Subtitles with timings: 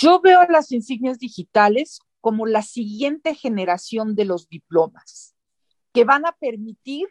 [0.00, 5.36] Yo veo las insignias digitales como la siguiente generación de los diplomas,
[5.92, 7.06] que van a permitir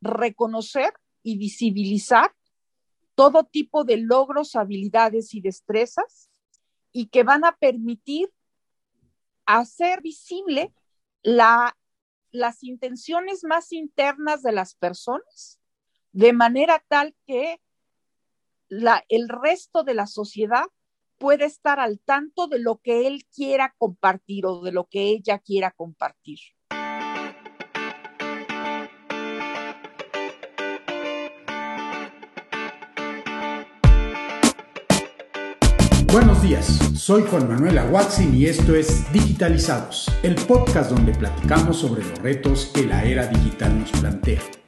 [0.00, 2.32] reconocer y visibilizar
[3.16, 6.30] todo tipo de logros, habilidades y destrezas
[6.92, 8.32] y que van a permitir
[9.44, 10.72] hacer visible
[11.24, 11.76] la,
[12.30, 15.58] las intenciones más internas de las personas,
[16.12, 17.60] de manera tal que
[19.08, 20.66] el resto de la sociedad
[21.20, 25.38] puede estar al tanto de lo que él quiera compartir o de lo que ella
[25.38, 26.38] quiera compartir.
[36.10, 42.02] Buenos días, soy Juan Manuel Aguatzin y esto es Digitalizados, el podcast donde platicamos sobre
[42.02, 44.59] los retos que la era digital nos plantea.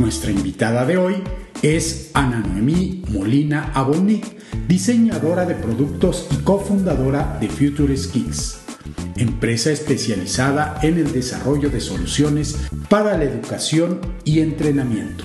[0.00, 1.16] Nuestra invitada de hoy
[1.60, 4.24] es Ana Noemí Molina Abonic,
[4.66, 8.60] diseñadora de productos y cofundadora de Future Skills,
[9.16, 12.56] empresa especializada en el desarrollo de soluciones
[12.88, 15.24] para la educación y entrenamiento.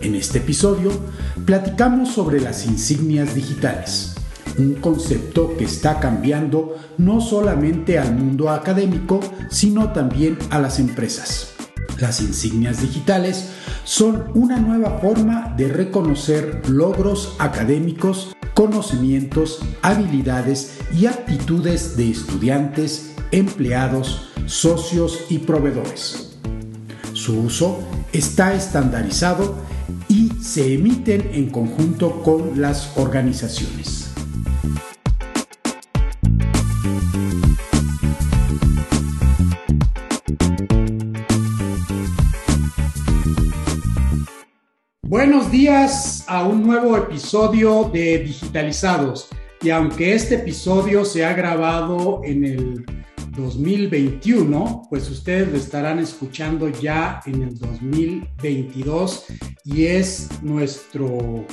[0.00, 0.92] En este episodio
[1.44, 4.14] platicamos sobre las insignias digitales,
[4.56, 9.18] un concepto que está cambiando no solamente al mundo académico,
[9.50, 11.54] sino también a las empresas.
[12.00, 13.50] Las insignias digitales
[13.84, 24.30] son una nueva forma de reconocer logros académicos, conocimientos, habilidades y actitudes de estudiantes, empleados,
[24.46, 26.38] socios y proveedores.
[27.12, 27.80] Su uso
[28.14, 29.56] está estandarizado
[30.08, 33.99] y se emiten en conjunto con las organizaciones.
[45.60, 49.28] Días a un nuevo episodio de Digitalizados.
[49.60, 52.86] Y aunque este episodio se ha grabado en el
[53.36, 59.26] 2021, pues ustedes lo estarán escuchando ya en el 2022
[59.66, 61.44] y es nuestro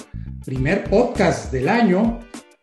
[0.45, 2.19] primer podcast del año.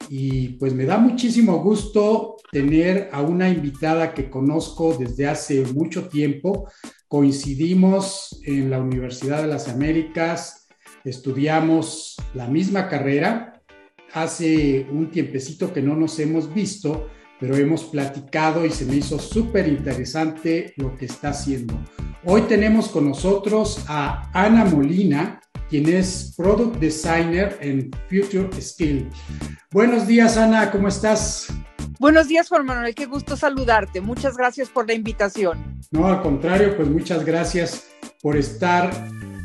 [0.09, 6.09] Y pues me da muchísimo gusto tener a una invitada que conozco desde hace mucho
[6.09, 6.71] tiempo.
[7.07, 10.64] Coincidimos en la Universidad de las Américas
[11.05, 13.61] estudiamos la misma carrera.
[14.13, 19.19] Hace un tiempecito que no nos hemos visto, pero hemos platicado y se me hizo
[19.19, 21.75] súper interesante lo que está haciendo.
[22.25, 29.09] Hoy tenemos con nosotros a Ana Molina, quien es Product Designer en Future Skill.
[29.73, 31.49] Buenos días, Ana, ¿cómo estás?
[31.99, 34.01] Buenos días, Juan Manuel, qué gusto saludarte.
[34.01, 35.81] Muchas gracias por la invitación.
[35.91, 37.89] No, al contrario, pues muchas gracias
[38.23, 38.91] por estar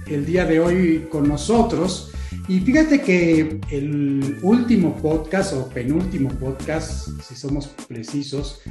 [0.09, 2.12] el día de hoy con nosotros.
[2.47, 8.62] Y fíjate que el último podcast o penúltimo podcast, si somos precisos,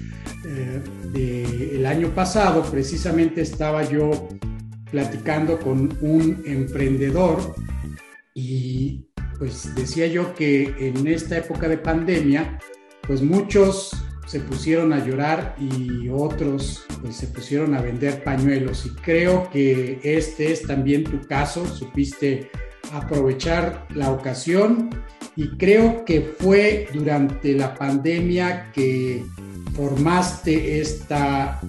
[0.45, 0.83] eh,
[1.13, 4.29] del año pasado, precisamente estaba yo
[4.91, 7.55] platicando con un emprendedor
[8.35, 9.07] y
[9.39, 12.59] pues decía yo que en esta época de pandemia,
[13.07, 13.93] pues muchos
[14.29, 18.85] se pusieron a llorar y otros pues, se pusieron a vender pañuelos.
[18.85, 22.51] Y creo que este es también tu caso, supiste
[22.93, 24.91] aprovechar la ocasión
[25.35, 29.25] y creo que fue durante la pandemia que
[29.75, 31.61] formaste esta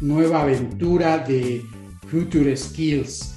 [0.00, 1.62] nueva aventura de
[2.08, 3.36] Future Skills.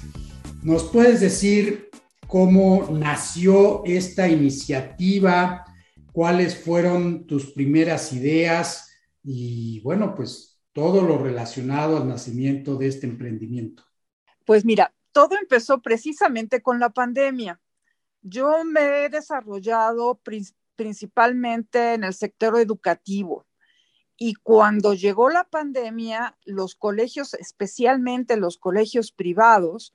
[0.62, 1.90] ¿Nos puedes decir
[2.26, 5.64] cómo nació esta iniciativa?
[6.12, 8.90] Cuáles fueron tus primeras ideas
[9.22, 13.84] y bueno, pues todo lo relacionado al nacimiento de este emprendimiento.
[14.44, 17.60] Pues mira, todo empezó precisamente con la pandemia.
[18.22, 20.20] Yo me he desarrollado
[20.76, 23.46] principalmente en el sector educativo
[24.16, 29.94] y cuando llegó la pandemia, los colegios, especialmente los colegios privados,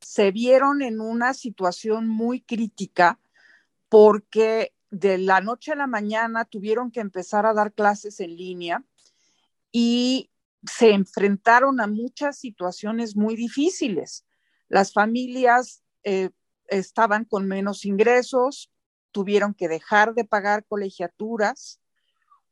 [0.00, 3.18] se vieron en una situación muy crítica
[3.88, 8.84] porque de la noche a la mañana tuvieron que empezar a dar clases en línea
[9.72, 10.30] y
[10.66, 14.26] se enfrentaron a muchas situaciones muy difíciles.
[14.68, 16.28] Las familias eh,
[16.66, 18.70] estaban con menos ingresos,
[19.12, 21.80] tuvieron que dejar de pagar colegiaturas.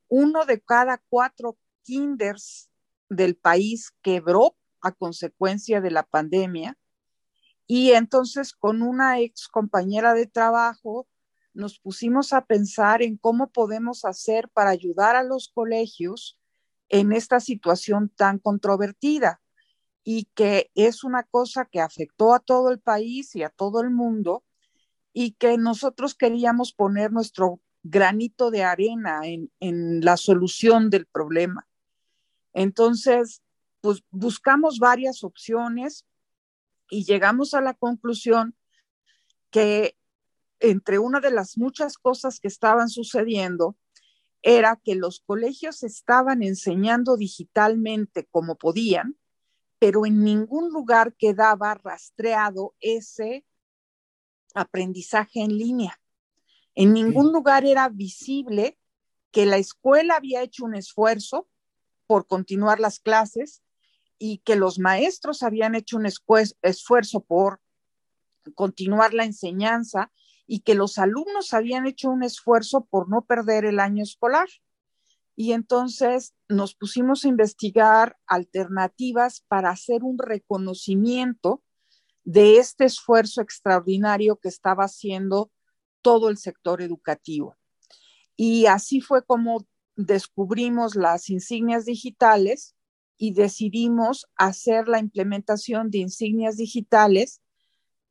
[0.09, 2.71] Uno de cada cuatro kinders
[3.11, 6.79] del país quebró a consecuencia de la pandemia.
[7.67, 11.07] Y entonces con una ex compañera de trabajo
[11.53, 16.39] nos pusimos a pensar en cómo podemos hacer para ayudar a los colegios
[16.89, 19.41] en esta situación tan controvertida
[20.03, 23.91] y que es una cosa que afectó a todo el país y a todo el
[23.91, 24.45] mundo
[25.13, 31.67] y que nosotros queríamos poner nuestro granito de arena en, la solución del problema.
[32.53, 33.43] Entonces,
[33.81, 36.07] pues buscamos varias opciones
[36.91, 38.55] y llegamos a la conclusión
[39.51, 39.97] que
[40.61, 43.77] entre una de las muchas cosas que estaban sucediendo
[44.43, 49.19] era que los colegios estaban enseñando digitalmente como podían,
[49.79, 53.45] pero en ningún lugar quedaba rastreado ese
[54.55, 56.01] aprendizaje en línea.
[56.75, 58.79] En ningún lugar era visible
[59.31, 61.49] que la escuela había hecho un esfuerzo
[62.07, 63.63] por continuar las clases
[64.19, 67.61] y que los maestros habían hecho un esfuerzo por
[68.55, 70.13] continuar la enseñanza
[70.53, 74.49] y que los alumnos habían hecho un esfuerzo por no perder el año escolar.
[75.37, 81.63] Y entonces nos pusimos a investigar alternativas para hacer un reconocimiento
[82.25, 85.53] de este esfuerzo extraordinario que estaba haciendo
[86.03, 87.57] todo el sector educativo.
[88.35, 92.75] Y así fue como descubrimos las insignias digitales
[93.17, 97.40] y decidimos hacer la implementación de insignias digitales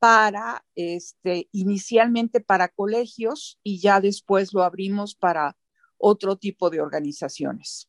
[0.00, 5.56] para, este, inicialmente para colegios y ya después lo abrimos para
[5.98, 7.88] otro tipo de organizaciones.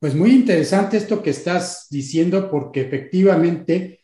[0.00, 4.00] Pues muy interesante esto que estás diciendo porque efectivamente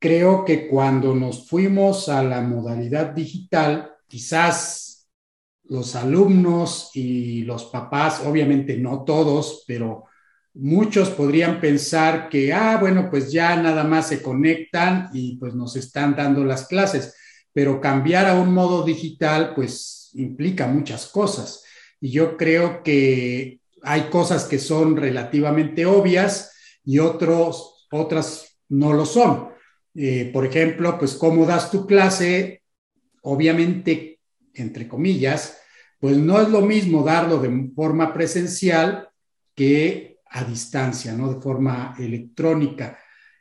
[0.00, 5.08] creo que cuando nos fuimos a la modalidad digital, quizás
[5.64, 10.06] los alumnos y los papás, obviamente no todos, pero
[10.54, 15.76] muchos podrían pensar que, ah, bueno, pues ya nada más se conectan y pues nos
[15.76, 17.14] están dando las clases,
[17.52, 21.64] pero cambiar a un modo digital pues implica muchas cosas.
[22.00, 26.52] Y yo creo que hay cosas que son relativamente obvias
[26.84, 29.48] y otros, otras no lo son.
[29.94, 32.62] Eh, por ejemplo, pues cómo das tu clase,
[33.22, 34.20] obviamente,
[34.54, 35.58] entre comillas,
[35.98, 39.08] pues no es lo mismo darlo de forma presencial
[39.54, 41.32] que a distancia, ¿no?
[41.32, 42.98] De forma electrónica.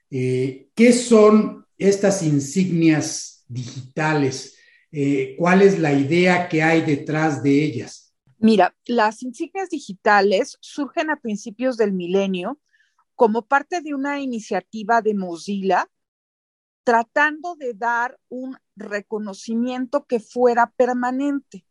[0.10, 4.58] Eh, ¿Qué son estas insignias digitales?
[4.92, 8.16] Eh, ¿Cuál es la idea que hay detrás de ellas?
[8.40, 12.60] Mira, las insignias digitales surgen a principios del milenio
[13.16, 15.90] como parte de una iniciativa de Mozilla
[16.84, 21.66] tratando de dar un reconocimiento que fuera permanente.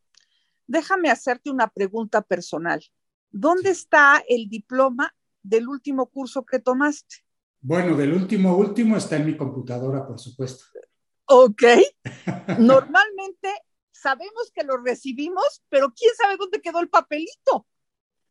[0.67, 2.85] Déjame hacerte una pregunta personal.
[3.37, 7.17] ¿Dónde está el diploma del último curso que tomaste?
[7.61, 10.65] Bueno, del último último está en mi computadora, por supuesto.
[11.27, 11.63] Ok.
[12.59, 13.51] Normalmente
[13.93, 17.67] sabemos que lo recibimos, pero quién sabe dónde quedó el papelito.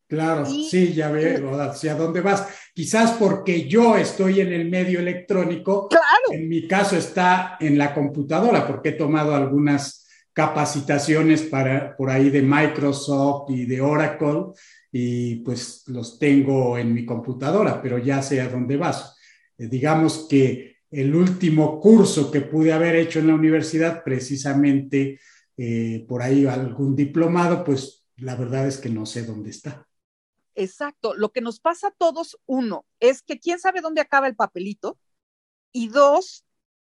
[0.08, 2.46] Claro, sí, ya veo hacia dónde vas.
[2.72, 5.88] Quizás porque yo estoy en el medio electrónico.
[5.88, 6.06] Claro.
[6.30, 10.05] En mi caso está en la computadora, porque he tomado algunas
[10.36, 14.52] capacitaciones para, por ahí de Microsoft y de Oracle
[14.92, 19.16] y pues los tengo en mi computadora, pero ya sé a dónde vas.
[19.56, 25.18] Eh, digamos que el último curso que pude haber hecho en la universidad, precisamente
[25.56, 29.88] eh, por ahí algún diplomado, pues la verdad es que no sé dónde está.
[30.54, 31.14] Exacto.
[31.14, 34.98] Lo que nos pasa a todos, uno, es que quién sabe dónde acaba el papelito.
[35.72, 36.44] Y dos,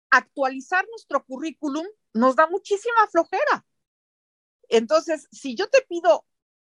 [0.09, 1.85] actualizar nuestro currículum
[2.17, 3.67] nos da muchísima flojera.
[4.69, 6.25] Entonces, si yo te pido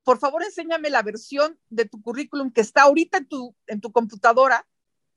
[0.08, 3.92] por favor enséñame la versión de tu currículum que está ahorita en tu, en tu
[3.92, 4.66] computadora,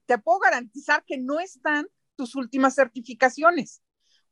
[0.06, 1.88] te puedo garantizar que no están
[2.18, 3.82] tus últimas certificaciones,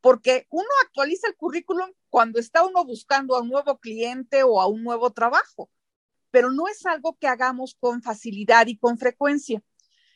[0.01, 4.67] porque uno actualiza el currículum cuando está uno buscando a un nuevo cliente o a
[4.67, 5.72] un nuevo trabajo,
[6.29, 9.63] pero no es algo que hagamos con facilidad y con frecuencia.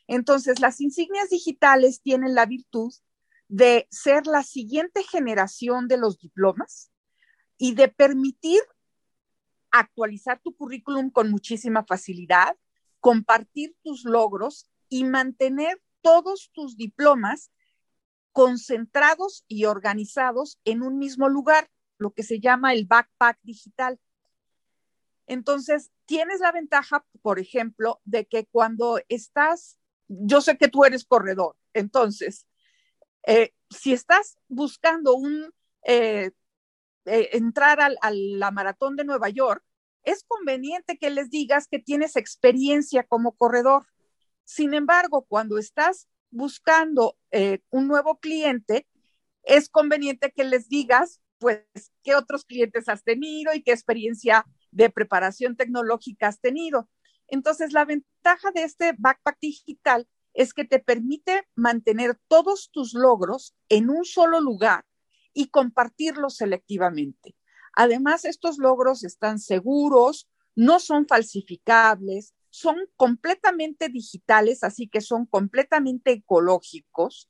[0.06, 2.92] Entonces, las insignias digitales tienen la virtud
[3.54, 6.90] de ser la siguiente generación de los diplomas
[7.56, 8.60] y de permitir
[9.70, 12.56] actualizar tu currículum con muchísima facilidad,
[12.98, 17.52] compartir tus logros y mantener todos tus diplomas
[18.32, 24.00] concentrados y organizados en un mismo lugar, lo que se llama el backpack digital.
[25.28, 31.04] Entonces, tienes la ventaja, por ejemplo, de que cuando estás, yo sé que tú eres
[31.04, 32.48] corredor, entonces,
[33.26, 35.16] eh, si estás buscando
[35.84, 36.30] eh,
[37.06, 39.62] eh, entrar a la maratón de Nueva York,
[40.02, 43.86] es conveniente que les digas que tienes experiencia como corredor.
[44.44, 47.16] Sin embargo, cuando estás buscando
[47.70, 48.86] un nuevo cliente,
[49.42, 51.64] es conveniente que les digas, pues,
[52.02, 56.90] qué otros clientes has tenido y qué experiencia de preparación tecnológica has tenido.
[57.28, 63.54] Entonces, la ventaja de este backpack digital es que te permite mantener todos tus logros
[63.68, 64.84] en un solo lugar
[65.32, 67.36] y compartirlos selectivamente.
[67.76, 76.12] Además, estos logros están seguros, no son falsificables, son completamente digitales, así que son completamente
[76.12, 77.28] ecológicos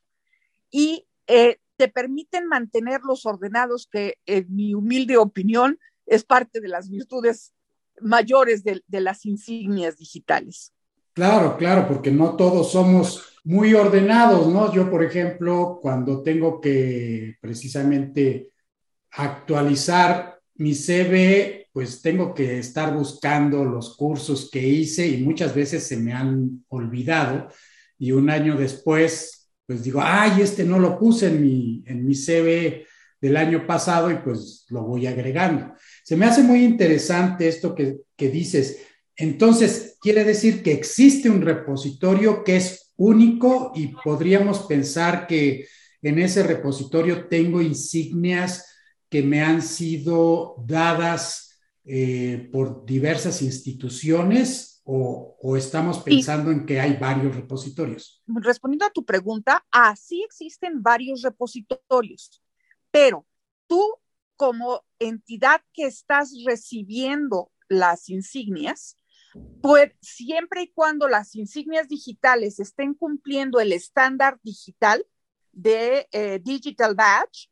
[0.70, 6.90] y eh, te permiten mantenerlos ordenados, que en mi humilde opinión es parte de las
[6.90, 7.54] virtudes
[8.00, 10.74] mayores de, de las insignias digitales.
[11.14, 14.72] Claro, claro, porque no todos somos muy ordenados, ¿no?
[14.74, 18.50] Yo, por ejemplo, cuando tengo que precisamente
[19.12, 25.86] actualizar mi CV, pues tengo que estar buscando los cursos que hice y muchas veces
[25.86, 27.48] se me han olvidado
[27.98, 32.14] y un año después, pues digo, ay, este no lo puse en mi, en mi
[32.14, 32.86] CV
[33.20, 35.74] del año pasado y pues lo voy agregando.
[36.04, 38.78] Se me hace muy interesante esto que, que dices
[39.16, 45.66] entonces, quiere decir que existe un repositorio que es único y podríamos pensar que
[46.02, 48.66] en ese repositorio tengo insignias
[49.08, 56.96] que me han sido dadas eh, por diversas instituciones o, estamos pensando en que hay
[56.96, 58.22] varios repositorios?
[58.26, 62.42] Respondiendo a tu pregunta, así existen varios repositorios,
[62.90, 63.26] pero
[63.66, 63.82] tú
[64.36, 68.96] como entidad que estás recibiendo las insignias,
[69.60, 75.06] pues siempre y cuando las insignias digitales estén cumpliendo el estándar digital
[75.52, 77.50] de eh, Digital Badge,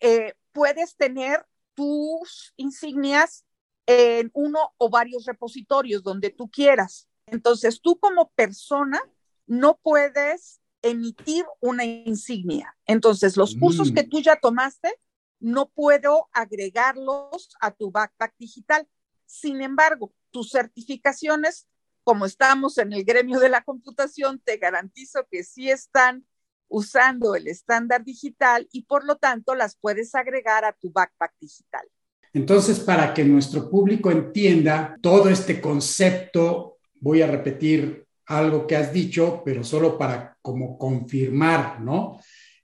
[0.00, 3.44] eh, puedes tener tus insignias
[3.86, 7.08] en uno o varios repositorios donde tú quieras.
[7.26, 9.00] Entonces, tú como persona
[9.46, 12.76] no puedes emitir una insignia.
[12.86, 14.08] Entonces, los cursos que mm.
[14.08, 14.92] tú ya tomaste,
[15.40, 18.86] no puedo agregarlos a tu backpack digital.
[19.26, 21.68] Sin embargo, tus certificaciones,
[22.02, 26.26] como estamos en el gremio de la computación, te garantizo que sí están
[26.66, 31.86] usando el estándar digital y por lo tanto las puedes agregar a tu backpack digital.
[32.32, 38.92] Entonces, para que nuestro público entienda todo este concepto, voy a repetir algo que has
[38.92, 42.18] dicho, pero solo para como confirmar, ¿no?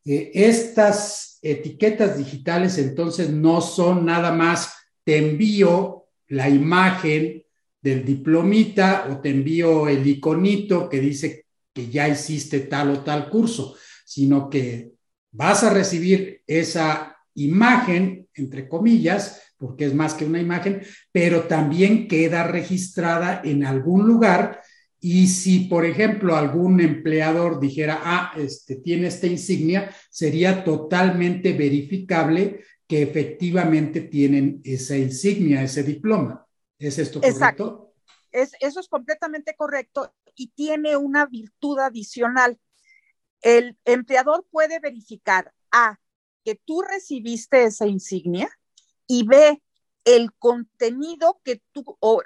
[0.04, 4.74] Eh, estas etiquetas digitales entonces no son nada más
[5.04, 7.44] te envío la imagen
[7.80, 13.28] del diplomita o te envío el iconito que dice que ya hiciste tal o tal
[13.30, 14.92] curso, sino que
[15.32, 20.82] vas a recibir esa imagen, entre comillas, porque es más que una imagen,
[21.12, 24.62] pero también queda registrada en algún lugar.
[24.98, 32.60] Y si, por ejemplo, algún empleador dijera, ah, este tiene esta insignia, sería totalmente verificable
[32.86, 36.44] que efectivamente tienen esa insignia, ese diploma.
[36.80, 37.36] ¿Es esto correcto?
[37.36, 37.94] Exacto.
[38.32, 42.58] Es, eso es completamente correcto y tiene una virtud adicional.
[43.42, 46.00] El empleador puede verificar A,
[46.44, 48.48] que tú recibiste esa insignia
[49.06, 49.62] y B,
[50.04, 52.22] el contenido que tú o,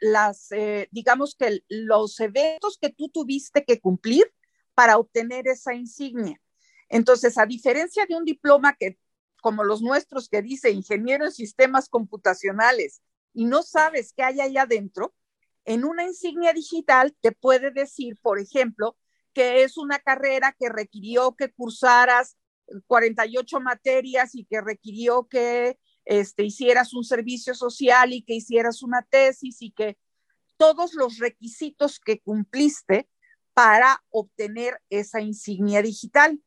[0.00, 4.32] las, eh, digamos que los eventos que tú tuviste que cumplir
[4.74, 6.40] para obtener esa insignia.
[6.88, 8.98] Entonces, a diferencia de un diploma que,
[9.42, 13.02] como los nuestros, que dice ingeniero en sistemas computacionales,
[13.34, 15.14] y no sabes qué hay ahí adentro,
[15.64, 18.96] en una insignia digital te puede decir, por ejemplo,
[19.32, 22.36] que es una carrera que requirió que cursaras
[22.86, 29.02] 48 materias y que requirió que este, hicieras un servicio social y que hicieras una
[29.02, 29.98] tesis y que
[30.56, 33.08] todos los requisitos que cumpliste
[33.54, 36.40] para obtener esa insignia digital.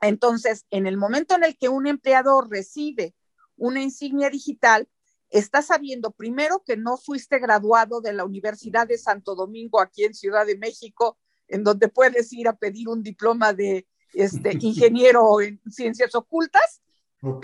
[0.00, 3.14] Entonces, en el momento en el que un empleador recibe
[3.56, 4.88] una insignia digital,
[5.30, 10.14] estás sabiendo primero que no fuiste graduado de la Universidad de Santo Domingo aquí en
[10.14, 11.18] Ciudad de México,
[11.48, 16.82] en donde puedes ir a pedir un diploma de este, ingeniero en ciencias ocultas.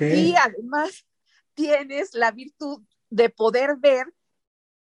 [0.01, 1.07] Y además
[1.55, 4.07] tienes la virtud de poder ver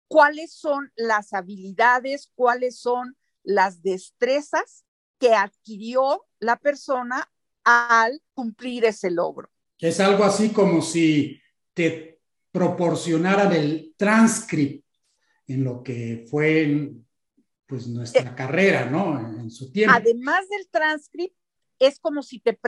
[0.06, 4.84] cuáles son las habilidades, cuáles son las destrezas
[5.18, 7.30] que adquirió la persona
[7.64, 9.50] al cumplir ese logro.
[9.78, 11.40] Es algo así como si
[11.75, 12.20] te
[12.52, 14.87] proporcionaran el transcript
[15.47, 16.92] en lo que fue
[17.66, 19.18] pues nuestra eh, carrera, ¿no?
[19.18, 19.94] En su tiempo.
[19.97, 21.35] Además del transcript,
[21.78, 22.59] es como si te,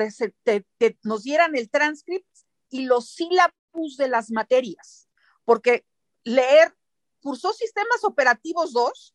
[1.02, 2.26] nos dieran el transcript
[2.70, 5.08] y los sílabus de las materias,
[5.44, 5.84] porque
[6.24, 6.74] leer
[7.20, 9.14] cursó sistemas operativos 2.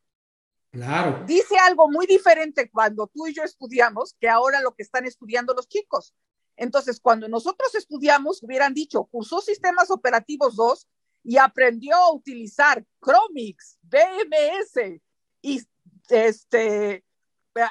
[0.71, 1.25] Claro.
[1.25, 5.53] Dice algo muy diferente cuando tú y yo estudiamos que ahora lo que están estudiando
[5.55, 6.13] los chicos.
[6.59, 10.87] Entonces, cuando nosotros estudiamos, hubieran dicho, cursó sistemas operativos 2
[11.23, 14.99] y aprendió a utilizar Chromix, BMS
[15.41, 15.61] y
[16.09, 17.05] este,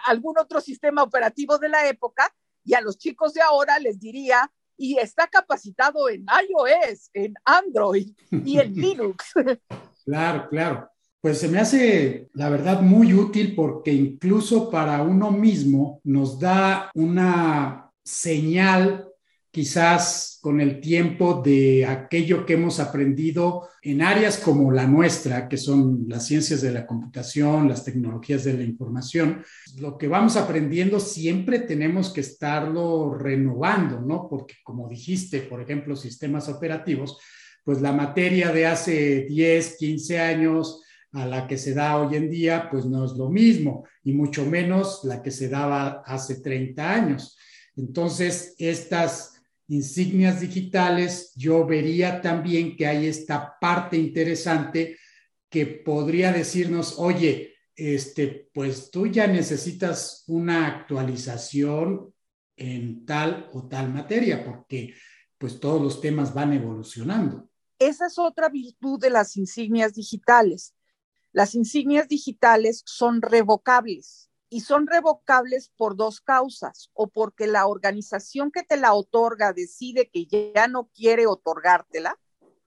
[0.06, 4.50] algún otro sistema operativo de la época, y a los chicos de ahora les diría
[4.76, 9.34] y está capacitado en iOS, en Android y en Linux.
[10.04, 10.90] Claro, claro.
[11.20, 16.90] Pues se me hace, la verdad, muy útil porque incluso para uno mismo nos da
[16.94, 19.04] una señal
[19.50, 25.56] quizás con el tiempo de aquello que hemos aprendido en áreas como la nuestra, que
[25.56, 29.42] son las ciencias de la computación, las tecnologías de la información.
[29.78, 34.26] Lo que vamos aprendiendo siempre tenemos que estarlo renovando, ¿no?
[34.28, 37.18] Porque como dijiste, por ejemplo, sistemas operativos,
[37.64, 42.30] pues la materia de hace 10, 15 años a la que se da hoy en
[42.30, 46.90] día, pues no es lo mismo, y mucho menos la que se daba hace 30
[46.90, 47.36] años.
[47.78, 54.98] Entonces, estas insignias digitales, yo vería también que hay esta parte interesante
[55.48, 62.12] que podría decirnos, oye, este, pues tú ya necesitas una actualización
[62.56, 64.94] en tal o tal materia, porque
[65.38, 67.48] pues todos los temas van evolucionando.
[67.78, 70.74] Esa es otra virtud de las insignias digitales.
[71.30, 78.50] Las insignias digitales son revocables y son revocables por dos causas, o porque la organización
[78.50, 82.18] que te la otorga decide que ya no quiere otorgártela,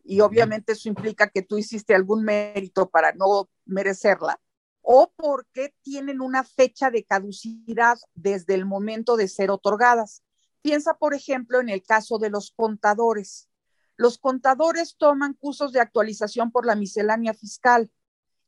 [0.04, 4.40] y obviamente eso implica que tú hiciste algún mérito para no merecerla,
[4.82, 10.24] o porque tienen una fecha de caducidad desde el momento de ser otorgadas.
[10.62, 13.48] Piensa, por ejemplo, en el caso de los contadores.
[13.96, 17.92] Los contadores toman cursos de actualización por la miscelánea fiscal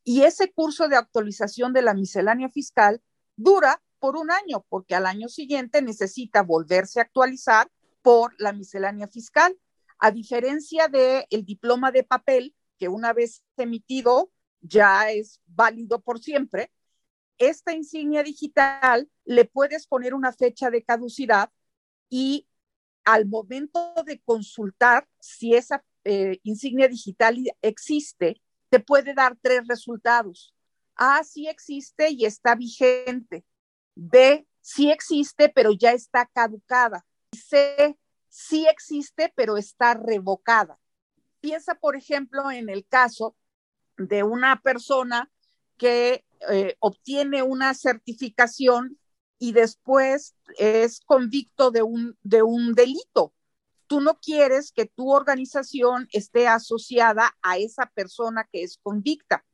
[0.04, 3.02] y ese curso de actualización de la miscelánea fiscal
[3.36, 7.70] dura por un año, porque al año siguiente necesita volverse a actualizar
[8.02, 9.58] por la miscelánea fiscal.
[10.00, 16.20] A diferencia del el diploma de papel, que una vez emitido ya es válido por
[16.20, 16.72] siempre,
[17.38, 21.50] esta insignia digital le puedes poner una fecha de caducidad
[22.10, 22.48] y
[23.06, 30.54] al momento de consultar si esa eh, insignia digital existe, te puede dar tres resultados.
[30.96, 33.46] A, sí existe y está vigente.
[33.96, 37.06] B, sí existe, pero ya está caducada.
[37.32, 37.98] C,
[38.30, 40.80] sí existe, pero está revocada.
[41.40, 43.36] Piensa, por ejemplo, en el caso
[43.98, 45.30] de una persona
[45.78, 48.98] que eh, obtiene una certificación
[49.40, 53.34] y después es convicto de un, de un delito.
[53.88, 59.46] Tú no quieres que tu organización esté asociada a esa persona que es convicta.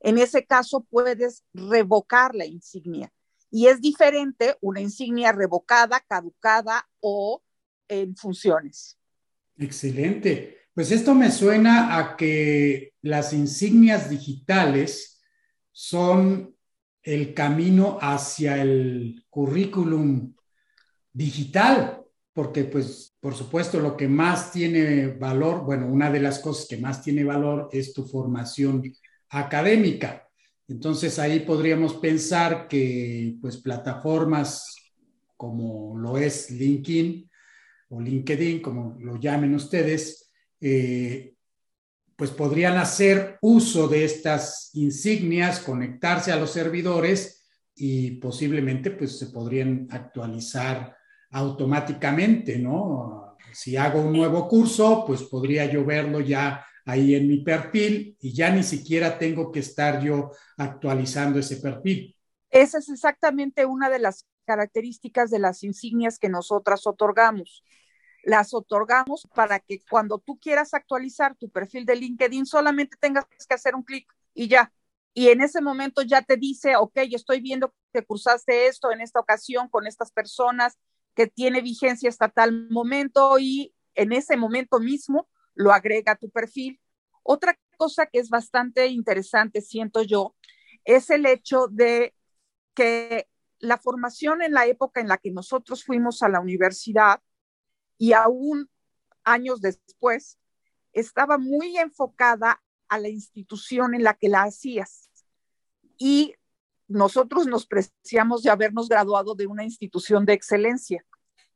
[0.00, 3.12] En ese caso puedes revocar la insignia.
[3.50, 7.42] Y es diferente una insignia revocada, caducada o
[7.88, 8.98] en funciones.
[9.56, 10.58] Excelente.
[10.74, 15.22] Pues esto me suena a que las insignias digitales
[15.72, 16.54] son
[17.02, 20.34] el camino hacia el currículum
[21.12, 26.66] digital, porque pues por supuesto lo que más tiene valor, bueno, una de las cosas
[26.68, 28.82] que más tiene valor es tu formación
[29.30, 30.28] académica.
[30.68, 34.74] Entonces ahí podríamos pensar que pues plataformas
[35.36, 37.30] como lo es LinkedIn
[37.90, 41.34] o LinkedIn, como lo llamen ustedes, eh,
[42.16, 49.26] pues podrían hacer uso de estas insignias, conectarse a los servidores y posiblemente pues se
[49.26, 50.96] podrían actualizar
[51.30, 53.36] automáticamente, ¿no?
[53.52, 58.32] Si hago un nuevo curso, pues podría yo verlo ya ahí en mi perfil y
[58.32, 62.16] ya ni siquiera tengo que estar yo actualizando ese perfil.
[62.48, 67.64] Esa es exactamente una de las características de las insignias que nosotras otorgamos.
[68.22, 73.54] Las otorgamos para que cuando tú quieras actualizar tu perfil de LinkedIn solamente tengas que
[73.54, 74.72] hacer un clic y ya.
[75.12, 79.18] Y en ese momento ya te dice, ok, estoy viendo que cursaste esto en esta
[79.18, 80.78] ocasión con estas personas,
[81.14, 86.30] que tiene vigencia hasta tal momento y en ese momento mismo lo agrega a tu
[86.30, 86.80] perfil.
[87.24, 90.36] Otra cosa que es bastante interesante, siento yo,
[90.84, 92.14] es el hecho de
[92.74, 97.20] que la formación en la época en la que nosotros fuimos a la universidad
[97.98, 98.70] y aún
[99.26, 100.38] años después,
[100.92, 105.10] estaba muy enfocada a la institución en la que la hacías.
[105.98, 106.34] Y
[106.88, 111.04] nosotros nos preciamos de habernos graduado de una institución de excelencia.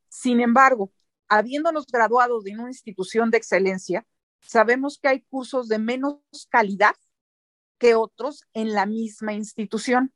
[0.09, 0.91] Sin embargo,
[1.31, 4.05] habiéndonos graduado de una institución de excelencia,
[4.41, 6.95] sabemos que hay cursos de menos calidad
[7.77, 10.13] que otros en la misma institución.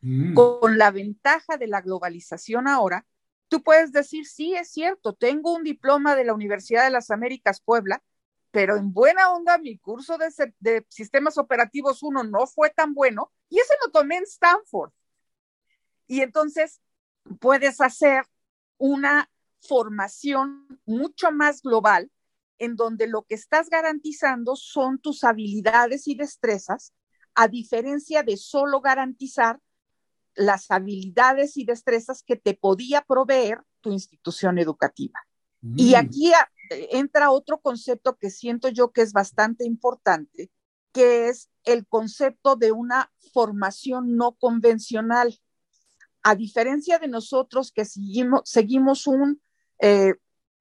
[0.00, 0.34] Mm.
[0.34, 3.06] Con la ventaja de la globalización ahora,
[3.46, 7.60] tú puedes decir, sí, es cierto, tengo un diploma de la Universidad de las Américas
[7.60, 8.02] Puebla,
[8.50, 10.26] pero en buena onda mi curso de,
[10.58, 14.90] de sistemas operativos 1 no fue tan bueno y ese lo tomé en Stanford.
[16.08, 16.80] Y entonces
[17.38, 18.24] puedes hacer
[18.76, 22.10] una formación mucho más global
[22.58, 26.92] en donde lo que estás garantizando son tus habilidades y destrezas,
[27.34, 29.60] a diferencia de solo garantizar
[30.34, 35.20] las habilidades y destrezas que te podía proveer tu institución educativa.
[35.76, 35.96] Y mm.
[35.96, 36.32] aquí
[36.90, 40.50] entra otro concepto que siento yo que es bastante importante,
[40.92, 45.38] que es el concepto de una formación no convencional.
[46.22, 49.40] A diferencia de nosotros que seguimos, seguimos un
[49.78, 50.14] eh,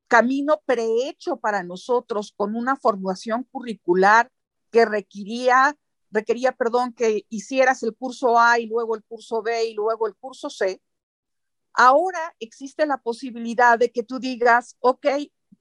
[0.08, 4.32] camino prehecho para nosotros con una formación curricular
[4.72, 5.78] que requería,
[6.12, 10.16] requería, perdón, que hicieras el curso A y luego el curso B y luego el
[10.16, 10.82] curso C,
[11.74, 15.08] ahora existe la posibilidad de que tú digas, ok,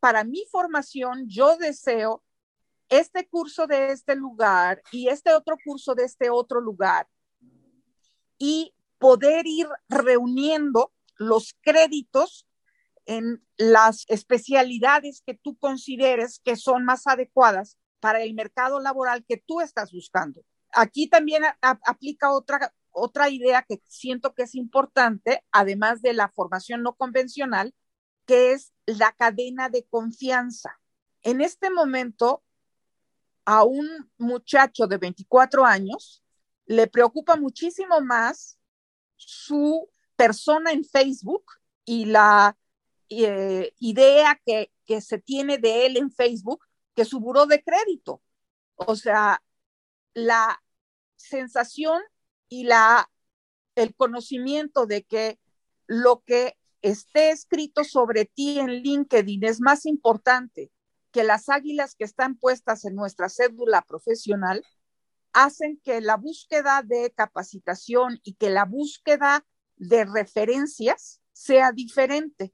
[0.01, 2.23] para mi formación yo deseo
[2.89, 7.09] este curso de este lugar y este otro curso de este otro lugar
[8.39, 12.47] y poder ir reuniendo los créditos
[13.07, 19.39] en las especialidades que tú consideres que son más adecuadas para el mercado laboral que
[19.39, 20.43] tú estás buscando.
[20.73, 26.83] Aquí también aplica otra, otra idea que siento que es importante, además de la formación
[26.83, 27.73] no convencional,
[28.27, 30.79] que es la cadena de confianza.
[31.23, 32.43] En este momento,
[33.45, 33.89] a un
[34.19, 36.23] muchacho de 24 años
[36.67, 38.59] le preocupa muchísimo más
[39.15, 41.45] su persona en Facebook
[41.85, 42.57] y la
[43.09, 46.65] eh, idea que, que se tiene de él en Facebook
[46.95, 48.23] que su buró de crédito.
[48.77, 49.43] O sea,
[50.15, 50.63] la
[51.17, 52.03] sensación
[52.49, 53.11] y la,
[53.75, 55.39] el conocimiento de que
[55.87, 60.71] lo que esté escrito sobre ti en LinkedIn es más importante
[61.13, 64.63] que las águilas que están puestas en nuestra cédula profesional,
[65.33, 69.45] hacen que la búsqueda de capacitación y que la búsqueda
[69.77, 72.53] de referencias sea diferente.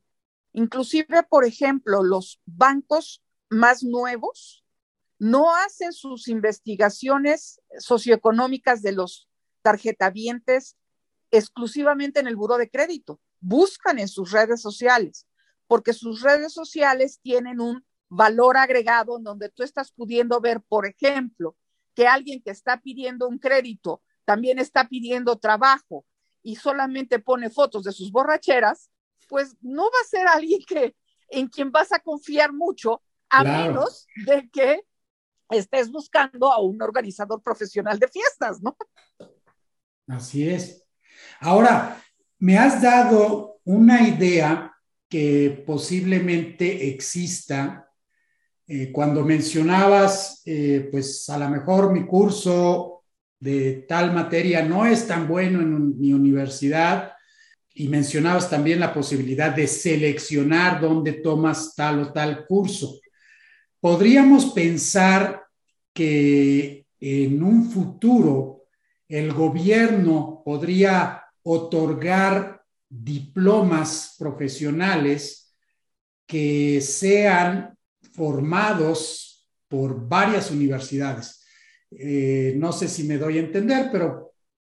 [0.53, 4.65] Inclusive, por ejemplo, los bancos más nuevos
[5.19, 9.29] no hacen sus investigaciones socioeconómicas de los
[9.63, 10.77] tarjetavientes
[11.31, 15.27] exclusivamente en el buro de crédito, buscan en sus redes sociales,
[15.67, 20.87] porque sus redes sociales tienen un valor agregado en donde tú estás pudiendo ver, por
[20.87, 21.57] ejemplo,
[21.95, 26.05] que alguien que está pidiendo un crédito también está pidiendo trabajo
[26.43, 28.91] y solamente pone fotos de sus borracheras,
[29.33, 30.95] pues no va a ser alguien que
[31.31, 34.83] en quien vas a confiar mucho, a menos de que
[35.49, 38.77] estés buscando a un organizador profesional de fiestas, ¿no?
[40.07, 40.85] Así es.
[41.41, 41.99] Ahora,
[42.41, 44.77] me has dado una idea
[45.09, 47.89] que posiblemente exista
[48.67, 53.03] eh, cuando mencionabas, eh, pues a lo mejor mi curso
[53.41, 57.12] de tal materia no es tan bueno en mi universidad,
[57.75, 63.01] y mencionabas también la posibilidad de seleccionar dónde tomas tal o tal curso.
[63.81, 65.43] Podríamos pensar
[65.93, 68.65] que en un futuro
[69.09, 75.55] el gobierno podría otorgar diplomas profesionales
[76.27, 77.77] que sean
[78.13, 81.45] formados por varias universidades.
[81.91, 84.33] Eh, no sé si me doy a entender, pero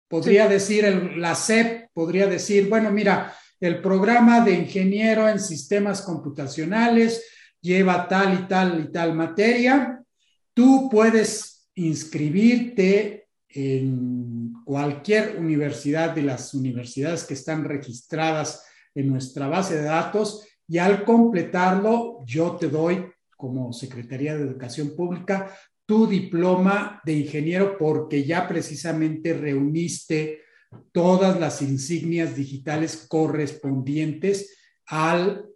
[0.07, 0.83] podría decir
[1.17, 7.25] la SEP podría decir, bueno, mira, el programa de ingeniero en sistemas computacionales
[7.59, 9.99] lleva tal y tal y tal materia.
[10.53, 19.77] Tú puedes inscribirte en cualquier universidad de las universidades que están registradas en nuestra base
[19.77, 25.51] de datos y al completarlo yo te doy como Secretaría de Educación Pública
[25.83, 30.41] tu diploma de ingeniero porque ya precisamente reuniste
[30.91, 35.47] todas las insignias digitales correspondientes al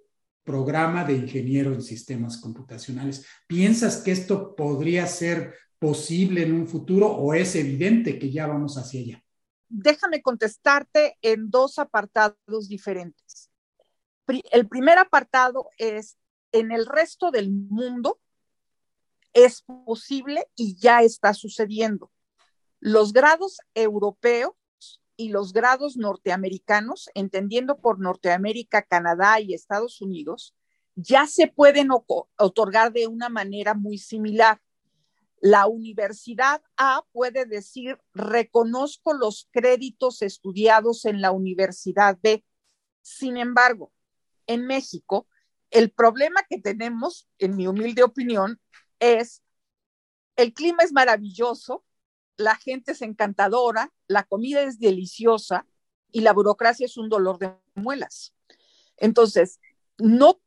[0.44, 3.26] programa de ingeniero en sistemas computacionales.
[3.48, 8.78] ¿Piensas que esto podría ser posible en un futuro o es evidente que ya vamos
[8.78, 9.24] hacia allá?
[9.70, 13.50] Déjame contestarte en dos apartados diferentes.
[14.52, 16.18] El primer apartado es,
[16.52, 18.20] en el resto del mundo
[19.34, 22.12] es posible y ya está sucediendo.
[22.80, 24.52] Los grados europeos
[25.22, 30.56] y los grados norteamericanos, entendiendo por Norteamérica, Canadá y Estados Unidos,
[30.96, 34.60] ya se pueden otorgar de una manera muy similar.
[35.40, 42.44] La universidad A puede decir, reconozco los créditos estudiados en la universidad B.
[43.04, 43.94] Sin embargo,
[44.48, 45.28] en México,
[45.70, 48.60] el problema que tenemos, en mi humilde opinión,
[49.00, 49.44] es
[50.36, 51.86] el clima es maravilloso,
[52.42, 55.66] la gente es encantadora, la comida es deliciosa
[56.12, 58.34] y la burocracia es un dolor de muelas.
[58.98, 59.60] Entonces,
[59.98, 60.42] no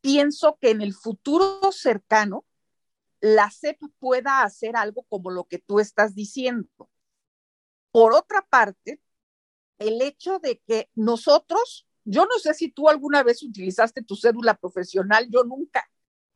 [0.00, 2.44] pienso que en el futuro cercano
[3.20, 6.68] la CEP pueda hacer algo como lo que tú estás diciendo.
[7.92, 9.00] Por otra parte,
[9.78, 14.54] el hecho de que nosotros, yo no sé si tú alguna vez utilizaste tu cédula
[14.54, 15.88] profesional, yo nunca,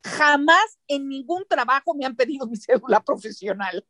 [0.02, 3.84] jamás en ningún trabajo me han pedido mi cédula profesional.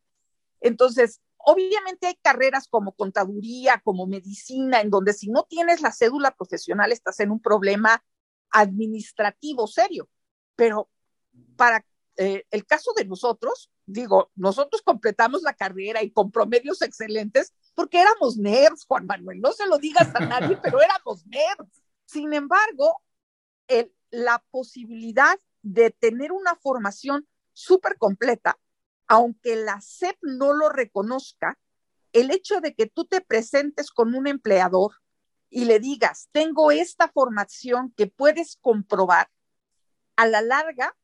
[0.61, 6.33] Entonces, obviamente hay carreras como contaduría, como medicina, en donde si no tienes la cédula
[6.33, 8.03] profesional estás en un problema
[8.51, 10.09] administrativo serio.
[10.57, 10.89] Pero
[11.57, 11.85] para
[12.17, 18.01] eh, el caso de nosotros, digo, nosotros completamos la carrera y con promedios excelentes porque
[18.01, 21.83] éramos nerds, Juan Manuel, no se lo digas a nadie, pero éramos nerds.
[22.07, 23.03] Sin embargo,
[23.69, 28.59] el, la posibilidad de tener una formación súper completa,
[29.09, 31.59] aunque la SEP no lo reconozca,
[32.13, 34.93] el hecho de que tú te presentes con un empleador
[35.51, 39.29] y le digas, tengo esta formación que puedes comprobar,
[40.17, 40.97] a la larga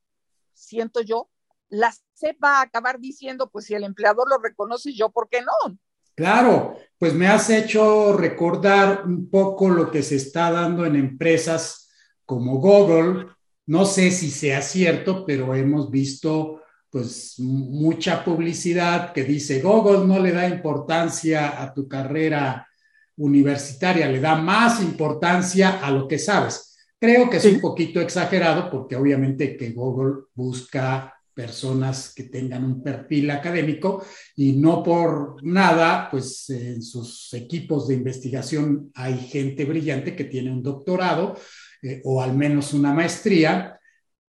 [0.54, 1.28] siento yo,
[1.68, 5.42] la CEP va a acabar diciendo, pues si el empleador lo reconoce, yo, ¿por qué
[5.42, 5.78] no?
[6.14, 11.90] Claro, pues me has hecho recordar un poco lo que se está dando en empresas
[12.26, 13.28] como Google.
[13.66, 16.61] No sé si sea cierto, pero hemos visto
[16.92, 22.68] pues mucha publicidad que dice Google no le da importancia a tu carrera
[23.16, 26.76] universitaria, le da más importancia a lo que sabes.
[27.00, 32.82] Creo que es un poquito exagerado porque obviamente que Google busca personas que tengan un
[32.82, 34.04] perfil académico
[34.36, 40.52] y no por nada, pues en sus equipos de investigación hay gente brillante que tiene
[40.52, 41.38] un doctorado
[41.82, 43.80] eh, o al menos una maestría,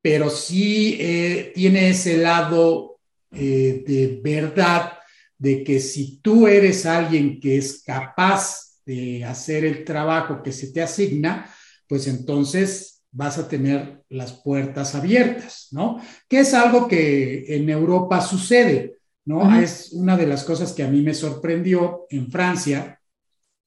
[0.04, 3.00] pero sí eh, tiene ese lado
[3.32, 5.00] eh, de verdad
[5.38, 10.74] de que si tú eres alguien que es capaz de hacer el trabajo que se
[10.74, 11.50] te asigna,
[11.88, 16.02] pues entonces vas a tener las puertas abiertas, ¿no?
[16.28, 19.58] Que es algo que en Europa sucede, ¿no?
[19.58, 23.00] Es una de las cosas que a mí me sorprendió en Francia,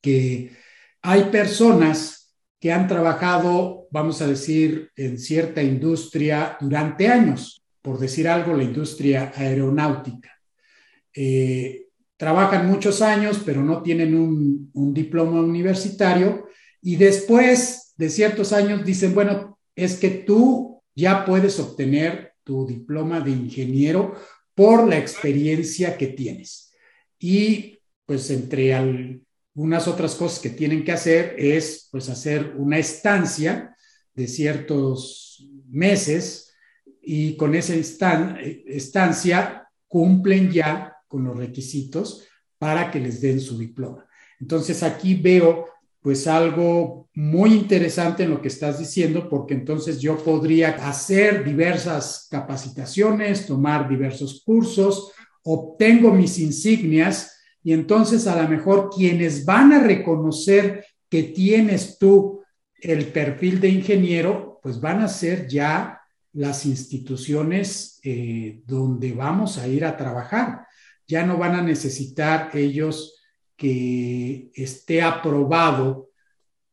[0.02, 0.50] que
[1.00, 2.25] hay personas
[2.60, 8.64] que han trabajado, vamos a decir, en cierta industria durante años, por decir algo, la
[8.64, 10.30] industria aeronáutica.
[11.14, 16.46] Eh, trabajan muchos años, pero no tienen un, un diploma universitario
[16.82, 23.20] y después de ciertos años dicen, bueno, es que tú ya puedes obtener tu diploma
[23.20, 24.14] de ingeniero
[24.54, 26.74] por la experiencia que tienes.
[27.18, 28.72] Y pues entre
[29.56, 33.74] algunas otras cosas que tienen que hacer es pues hacer una estancia
[34.12, 36.52] de ciertos meses
[37.00, 42.24] y con esa estancia cumplen ya con los requisitos
[42.58, 44.06] para que les den su diploma.
[44.40, 45.68] Entonces aquí veo
[46.02, 52.28] pues algo muy interesante en lo que estás diciendo, porque entonces yo podría hacer diversas
[52.30, 57.35] capacitaciones, tomar diversos cursos, obtengo mis insignias
[57.66, 62.40] y entonces a lo mejor quienes van a reconocer que tienes tú
[62.76, 66.00] el perfil de ingeniero, pues van a ser ya
[66.32, 70.64] las instituciones eh, donde vamos a ir a trabajar.
[71.08, 73.20] Ya no van a necesitar ellos
[73.56, 76.10] que esté aprobado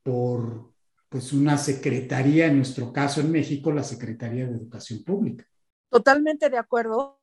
[0.03, 0.73] por
[1.09, 5.43] pues una secretaría, en nuestro caso en México, la Secretaría de Educación Pública.
[5.89, 7.19] Totalmente de acuerdo.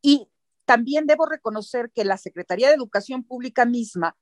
[0.00, 0.26] Y
[0.64, 4.16] también debo reconocer que la Secretaría de Educación Pública misma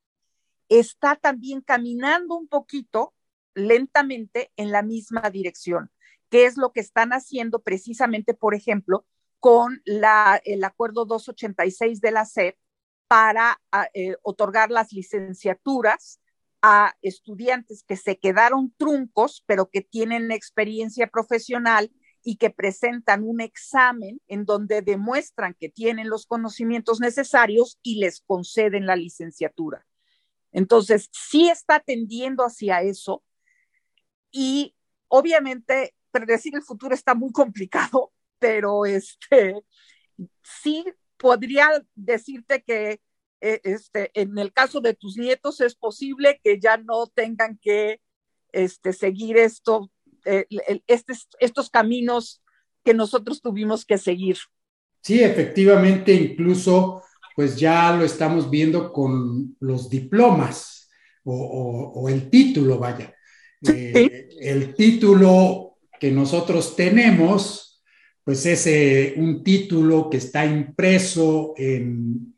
[0.68, 3.14] está también caminando un poquito
[3.54, 5.90] lentamente en la misma dirección,
[6.30, 9.04] que es lo que están haciendo precisamente, por ejemplo,
[9.40, 12.56] con la, el acuerdo 286 de la SEP,
[13.08, 16.20] para ah, eh, otorgar las licenciaturas
[16.62, 21.90] a estudiantes que se quedaron truncos, pero que tienen experiencia profesional
[22.22, 28.20] y que presentan un examen en donde demuestran que tienen los conocimientos necesarios y les
[28.20, 29.86] conceden la licenciatura.
[30.52, 33.22] Entonces, sí está tendiendo hacia eso
[34.30, 34.74] y
[35.08, 39.54] obviamente predecir el futuro está muy complicado, pero este,
[40.42, 40.84] sí
[41.16, 43.00] podría decirte que
[43.40, 48.00] eh, este, en el caso de tus nietos es posible que ya no tengan que
[48.52, 49.90] este, seguir esto,
[50.24, 50.46] eh,
[50.86, 52.42] este, estos caminos
[52.84, 54.36] que nosotros tuvimos que seguir.
[55.02, 57.02] Sí, efectivamente, incluso
[57.36, 60.90] pues ya lo estamos viendo con los diplomas
[61.24, 63.14] o, el título, vaya.
[63.66, 67.70] Eh, el título que nosotros tenemos
[68.24, 72.34] pues es eh, un título que está impreso en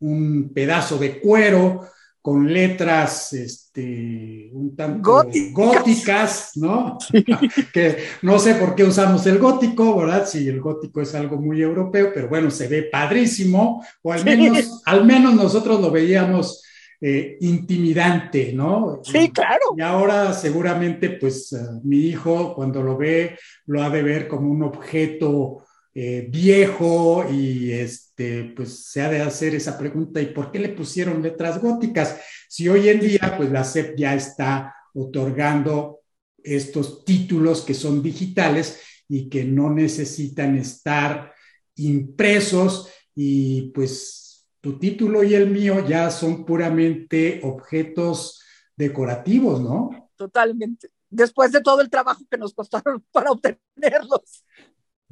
[0.00, 1.88] un pedazo de cuero
[2.26, 6.98] con letras este, un tanto góticas, ¿no?
[7.72, 10.26] que no sé por qué usamos el gótico, ¿verdad?
[10.26, 14.82] Si el gótico es algo muy europeo, pero bueno, se ve padrísimo, o al menos,
[14.86, 16.64] al menos nosotros lo veíamos
[17.00, 19.02] eh, intimidante, ¿no?
[19.04, 19.76] Sí, claro.
[19.78, 24.50] Y ahora seguramente, pues, eh, mi hijo cuando lo ve, lo ha de ver como
[24.50, 25.65] un objeto
[25.98, 30.68] eh, viejo y este, pues se ha de hacer esa pregunta, ¿y por qué le
[30.68, 32.20] pusieron letras góticas?
[32.50, 36.00] Si hoy en día, pues la SEP ya está otorgando
[36.36, 38.78] estos títulos que son digitales
[39.08, 41.32] y que no necesitan estar
[41.76, 48.42] impresos y pues tu título y el mío ya son puramente objetos
[48.76, 50.10] decorativos, ¿no?
[50.14, 50.90] Totalmente.
[51.08, 54.44] Después de todo el trabajo que nos costaron para obtenerlos.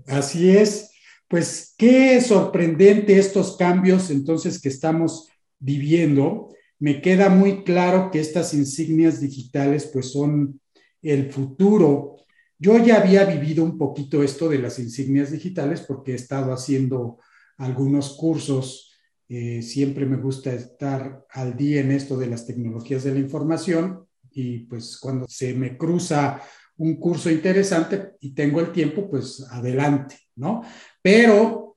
[0.06, 0.90] Así es.
[1.28, 6.54] Pues qué sorprendente estos cambios entonces que estamos viviendo.
[6.78, 10.60] Me queda muy claro que estas insignias digitales pues son
[11.02, 12.16] el futuro.
[12.58, 17.18] Yo ya había vivido un poquito esto de las insignias digitales porque he estado haciendo
[17.56, 18.92] algunos cursos.
[19.28, 24.06] Eh, siempre me gusta estar al día en esto de las tecnologías de la información
[24.30, 26.42] y pues cuando se me cruza
[26.76, 30.62] un curso interesante y tengo el tiempo, pues adelante, ¿no?
[31.00, 31.76] Pero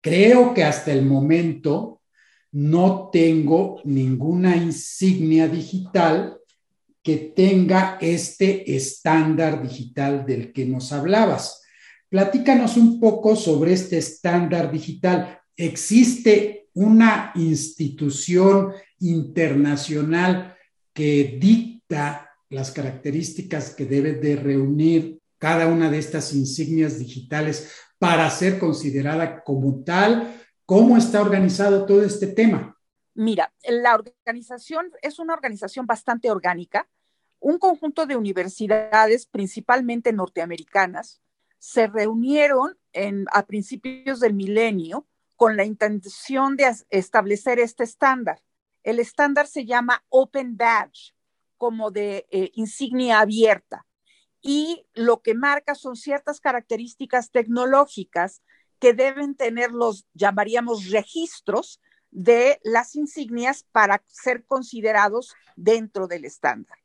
[0.00, 2.02] creo que hasta el momento
[2.52, 6.38] no tengo ninguna insignia digital
[7.02, 11.62] que tenga este estándar digital del que nos hablabas.
[12.08, 15.40] Platícanos un poco sobre este estándar digital.
[15.56, 20.56] ¿Existe una institución internacional
[20.92, 28.28] que dicta las características que debe de reunir cada una de estas insignias digitales para
[28.30, 30.34] ser considerada como tal?
[30.64, 32.76] ¿Cómo está organizado todo este tema?
[33.14, 36.88] Mira, la organización es una organización bastante orgánica.
[37.40, 41.20] Un conjunto de universidades, principalmente norteamericanas,
[41.58, 45.06] se reunieron en, a principios del milenio
[45.36, 48.42] con la intención de establecer este estándar.
[48.82, 51.12] El estándar se llama Open Badge,
[51.58, 53.86] como de eh, insignia abierta.
[54.40, 58.42] Y lo que marca son ciertas características tecnológicas
[58.78, 66.78] que deben tener los, llamaríamos, registros de las insignias para ser considerados dentro del estándar.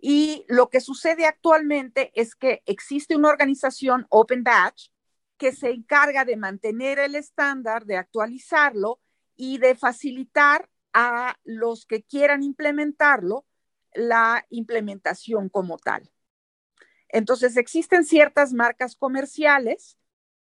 [0.00, 4.90] Y lo que sucede actualmente es que existe una organización, Open Badge,
[5.36, 9.00] que se encarga de mantener el estándar, de actualizarlo
[9.36, 13.46] y de facilitar a los que quieran implementarlo
[13.94, 16.10] la implementación como tal.
[17.08, 19.98] Entonces, existen ciertas marcas comerciales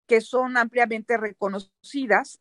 [0.06, 2.40] que son ampliamente reconocidas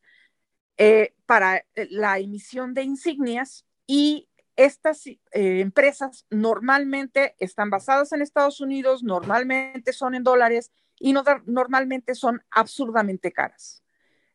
[0.78, 8.22] eh, para eh, la emisión de insignias y estas eh, empresas normalmente están basadas en
[8.22, 13.84] Estados Unidos, normalmente son en dólares y normalmente son absurdamente caras.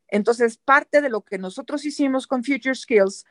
[0.08, 3.24] Entonces, parte de lo que nosotros hicimos con Future Skills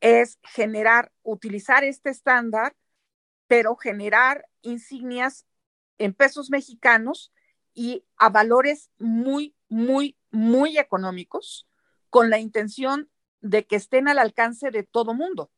[0.00, 2.76] es generar, utilizar este estándar,
[3.46, 5.46] pero generar insignias
[5.98, 7.32] en pesos mexicanos
[7.74, 11.66] y a valores muy, muy, muy económicos,
[12.10, 15.50] con la intención de que estén al alcance de todo mundo.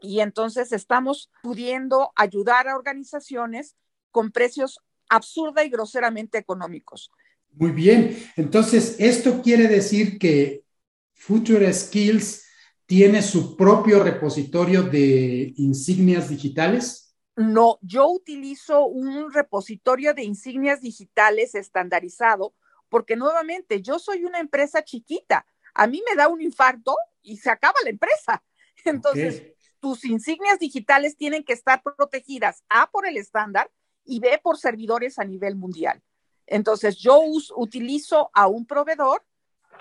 [0.00, 3.76] Y entonces estamos pudiendo ayudar a organizaciones
[4.10, 7.10] con precios absurda y groseramente económicos.
[7.50, 10.64] Muy bien, entonces esto quiere decir que
[11.12, 12.46] Future Skills
[12.92, 17.16] tiene su propio repositorio de insignias digitales?
[17.36, 22.54] No, yo utilizo un repositorio de insignias digitales estandarizado
[22.90, 25.46] porque nuevamente yo soy una empresa chiquita.
[25.72, 28.44] A mí me da un infarto y se acaba la empresa.
[28.84, 29.42] Entonces,
[29.80, 33.70] tus insignias digitales tienen que estar protegidas A por el estándar
[34.04, 36.02] y B por servidores a nivel mundial.
[36.46, 37.22] Entonces, yo
[37.56, 39.24] utilizo a un proveedor.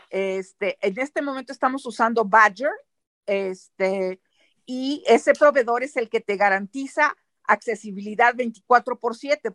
[0.09, 2.71] Este, en este momento estamos usando Badger,
[3.25, 4.19] este,
[4.65, 9.51] y ese proveedor es el que te garantiza accesibilidad 24 por 7,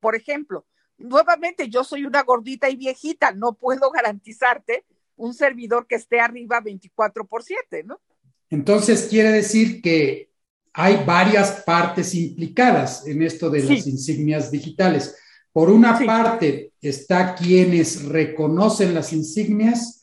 [0.00, 0.66] por, ejemplo.
[0.98, 4.84] Nuevamente, yo soy una gordita y viejita, no puedo garantizarte
[5.16, 8.00] un servidor que esté arriba 24 por 7, ¿no?
[8.48, 10.30] Entonces, quiere decir que
[10.72, 15.16] hay varias partes implicadas en esto de las insignias digitales.
[15.52, 19.99] Por una parte está quienes reconocen las insignias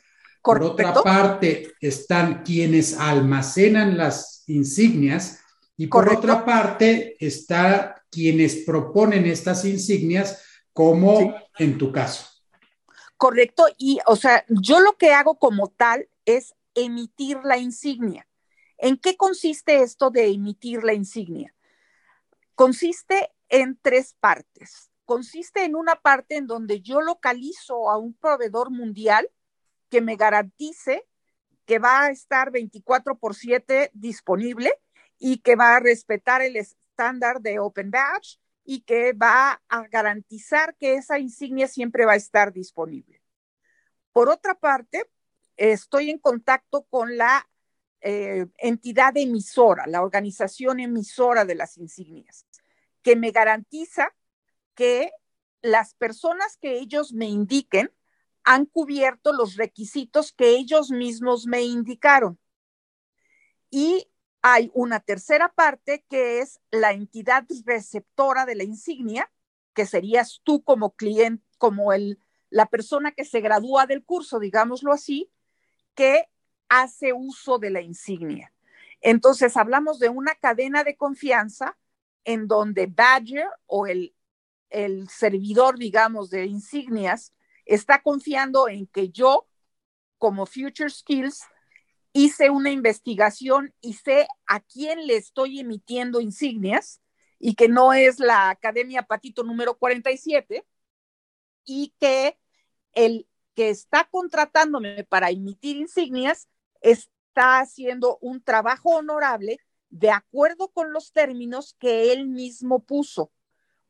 [0.47, 5.41] por otra parte, están quienes almacenan las insignias
[5.75, 10.41] y por otra parte está quienes proponen estas insignias,
[10.71, 12.25] como en tu caso.
[13.17, 18.27] Correcto, y o sea, yo lo que hago como tal es emitir la insignia.
[18.77, 21.53] ¿En qué consiste esto de emitir la insignia?
[22.55, 24.91] Consiste en tres partes.
[25.03, 29.27] Consiste en una parte en donde yo localizo a un proveedor mundial
[29.89, 31.05] que me garantice
[31.65, 34.73] que va a estar 24 por 7 disponible
[35.19, 40.75] y que va a respetar el estándar de Open Badge y que va a garantizar
[40.77, 43.21] que esa insignia siempre va a estar disponible.
[44.13, 45.09] Por otra parte,
[45.57, 47.47] estoy en contacto con la
[48.01, 52.45] eh, entidad emisora, la organización emisora de las insignias,
[53.01, 54.13] que me garantiza
[54.75, 55.11] que
[55.61, 57.91] las personas que ellos me indiquen
[58.47, 62.39] han cubierto los requisitos que ellos mismos me indicaron.
[63.69, 64.09] Y
[64.41, 69.29] hay una tercera parte que es la entidad receptora de la insignia,
[69.73, 72.19] que serías tú como cliente, como el,
[72.49, 75.29] la persona que se gradúa del curso, digámoslo así,
[75.93, 76.29] que
[76.69, 78.53] hace uso de la insignia.
[79.01, 81.77] Entonces, hablamos de una cadena de confianza
[82.23, 84.15] en donde Badger o el,
[84.69, 87.33] el servidor, digamos, de insignias
[87.67, 89.47] está confiando en que yo,
[90.17, 91.41] como Future Skills,
[92.13, 97.01] hice una investigación y sé a quién le estoy emitiendo insignias
[97.39, 100.65] y que no es la Academia Patito número 47
[101.65, 102.39] y que
[102.93, 106.47] el que está contratándome para emitir insignias
[106.81, 109.59] está haciendo un trabajo honorable
[109.89, 113.31] de acuerdo con los términos que él mismo puso.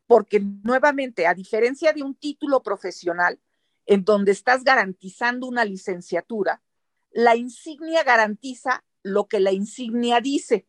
[0.05, 3.39] Porque nuevamente, a diferencia de un título profesional,
[3.87, 6.61] en donde estás garantizando una licenciatura,
[7.09, 10.67] la insignia garantiza lo que la insignia dice.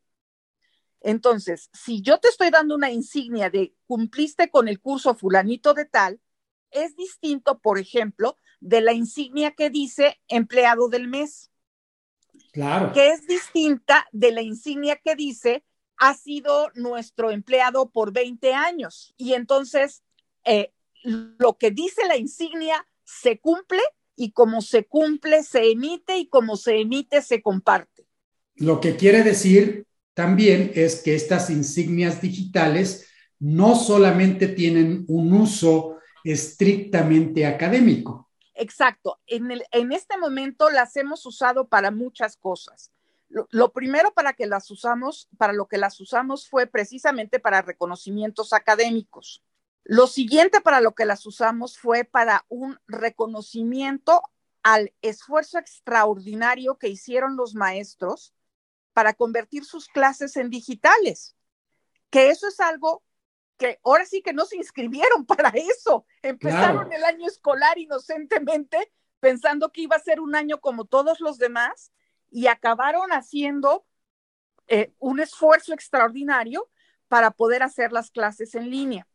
[1.01, 5.85] Entonces, si yo te estoy dando una insignia de cumpliste con el curso fulanito de
[5.85, 6.21] tal,
[6.71, 11.51] es distinto, por ejemplo, de la insignia que dice empleado del mes.
[12.53, 12.93] Claro.
[12.93, 15.65] Que es distinta de la insignia que dice
[15.97, 19.13] ha sido nuestro empleado por 20 años.
[19.17, 20.05] Y entonces,
[20.45, 23.81] eh, lo que dice la insignia se cumple
[24.17, 28.07] y como se cumple, se emite y como se emite, se comparte.
[28.57, 35.99] Lo que quiere decir también es que estas insignias digitales no solamente tienen un uso
[36.23, 38.29] estrictamente académico.
[38.55, 39.21] Exacto.
[39.27, 42.93] En, el, en este momento las hemos usado para muchas cosas.
[43.31, 47.63] Lo, lo, primero para que las usamos, para lo que las usamos fue precisamente para
[47.63, 49.43] reconocimientos académicos.
[49.91, 54.21] Lo siguiente para lo que las usamos fue para un reconocimiento
[54.63, 58.35] al esfuerzo extraordinario que hicieron los maestros
[58.93, 61.37] para convertir sus clases en digitales,
[62.11, 63.03] que eso es algo
[63.57, 66.05] que ahora sí que no se inscribieron para eso.
[66.21, 66.93] Empezaron claro.
[66.93, 71.93] el año escolar inocentemente pensando que iba a ser un año como todos los demás
[72.31, 73.87] y acabaron haciendo
[74.67, 76.69] eh, un esfuerzo extraordinario
[77.09, 79.09] para poder hacer las clases en línea.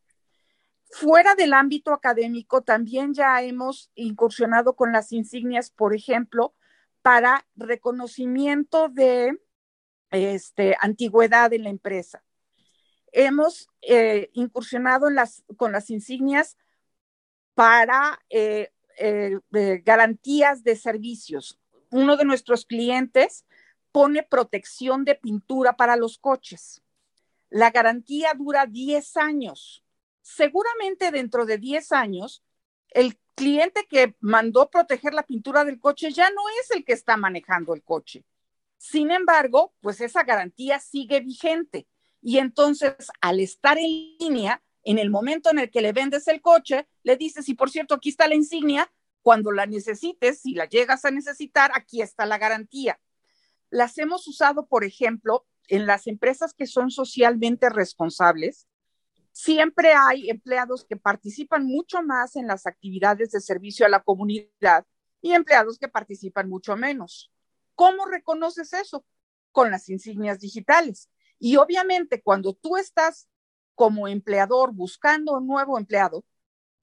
[0.96, 6.54] Fuera del ámbito académico, también ya hemos incursionado con las insignias, por ejemplo,
[7.02, 9.36] para reconocimiento de
[10.12, 12.22] este, antigüedad en la empresa.
[13.10, 15.08] Hemos eh, incursionado
[15.56, 16.56] con las insignias
[17.54, 19.40] para eh, eh,
[19.84, 21.58] garantías de servicios.
[21.90, 23.44] Uno de nuestros clientes
[23.90, 26.84] pone protección de pintura para los coches.
[27.50, 29.83] La garantía dura 10 años
[30.24, 32.42] seguramente dentro de 10 años,
[32.88, 37.16] el cliente que mandó proteger la pintura del coche ya no es el que está
[37.16, 38.24] manejando el coche.
[38.78, 41.86] Sin embargo, pues esa garantía sigue vigente.
[42.22, 46.40] Y entonces, al estar en línea, en el momento en el que le vendes el
[46.40, 50.66] coche, le dices, y por cierto, aquí está la insignia, cuando la necesites, si la
[50.66, 52.98] llegas a necesitar, aquí está la garantía.
[53.68, 58.68] Las hemos usado, por ejemplo, en las empresas que son socialmente responsables,
[59.34, 64.86] siempre hay empleados que participan mucho más en las actividades de servicio a la comunidad
[65.20, 67.32] y empleados que participan mucho menos.
[67.74, 69.04] ¿Cómo reconoces eso?
[69.50, 71.10] Con las insignias digitales.
[71.40, 73.28] Y obviamente cuando tú estás
[73.74, 76.24] como empleador buscando un nuevo empleado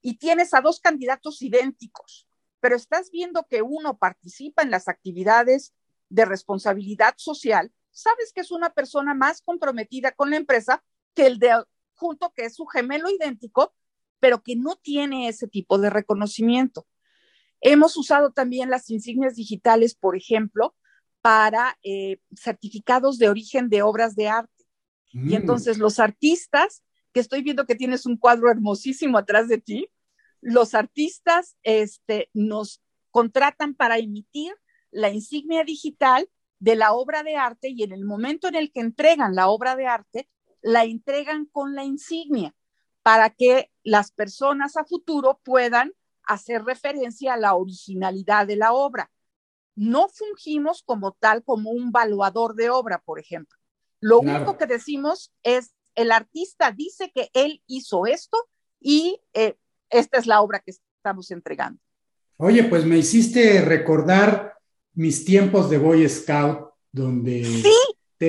[0.02, 2.28] y tienes a dos candidatos idénticos,
[2.60, 5.74] pero estás viendo que uno participa en las actividades
[6.10, 10.84] de responsabilidad social, sabes que es una persona más comprometida con la empresa
[11.14, 11.64] que el de
[12.02, 13.76] junto que es su gemelo idéntico,
[14.20, 16.88] pero que no tiene ese tipo de reconocimiento.
[17.62, 20.76] Hemos usado también las insignias digitales, por ejemplo,
[21.22, 24.66] para eh, certificados de origen de obras de arte.
[25.14, 25.30] Mm.
[25.30, 26.84] Y entonces los artistas,
[27.14, 29.88] que estoy viendo que tienes un cuadro hermosísimo atrás de ti,
[30.42, 32.82] los artistas este, nos
[33.12, 34.54] contratan para emitir
[34.90, 36.28] la insignia digital
[36.58, 39.76] de la obra de arte y en el momento en el que entregan la obra
[39.76, 40.30] de arte,
[40.62, 42.54] la entregan con la insignia
[43.04, 45.94] para que las personas a futuro puedan
[46.24, 49.12] hacer referencia a la originalidad de la obra.
[49.76, 53.58] No fungimos como tal, como un valuador de obra, por ejemplo.
[54.00, 58.38] Lo único que decimos es, el artista dice que él hizo esto
[58.80, 59.58] y eh,
[59.90, 61.80] esta es la obra que estamos entregando.
[62.38, 64.56] Oye, pues me hiciste recordar
[64.94, 67.44] mis tiempos de Boy Scout, donde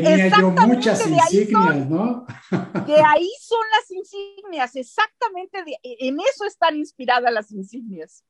[0.01, 2.25] tenía yo muchas insignias, ¿no?
[2.87, 8.25] De ahí son las insignias, exactamente, en eso están inspiradas las insignias.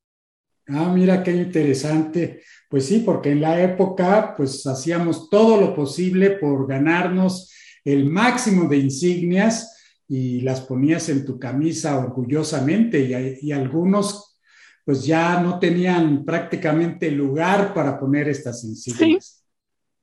[0.66, 2.42] Ah, mira qué interesante.
[2.68, 7.52] Pues sí, porque en la época, pues hacíamos todo lo posible por ganarnos
[7.84, 14.40] el máximo de insignias y las ponías en tu camisa orgullosamente y, y algunos
[14.84, 19.26] pues ya no tenían prácticamente lugar para poner estas insignias.
[19.26, 19.41] Sí,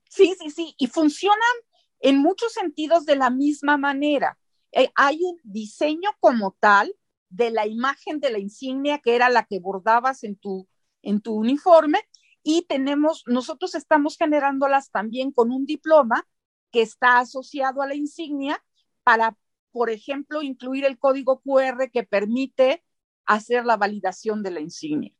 [0.09, 1.39] sí, sí, y funcionan
[1.99, 4.37] en muchos sentidos de la misma manera.
[4.71, 6.93] Eh, hay un diseño como tal
[7.29, 10.67] de la imagen de la insignia que era la que bordabas en tu,
[11.01, 12.01] en tu uniforme
[12.43, 16.27] y tenemos, nosotros estamos generándolas también con un diploma
[16.71, 18.63] que está asociado a la insignia
[19.03, 19.37] para,
[19.71, 22.83] por ejemplo, incluir el código QR que permite
[23.25, 25.13] hacer la validación de la insignia.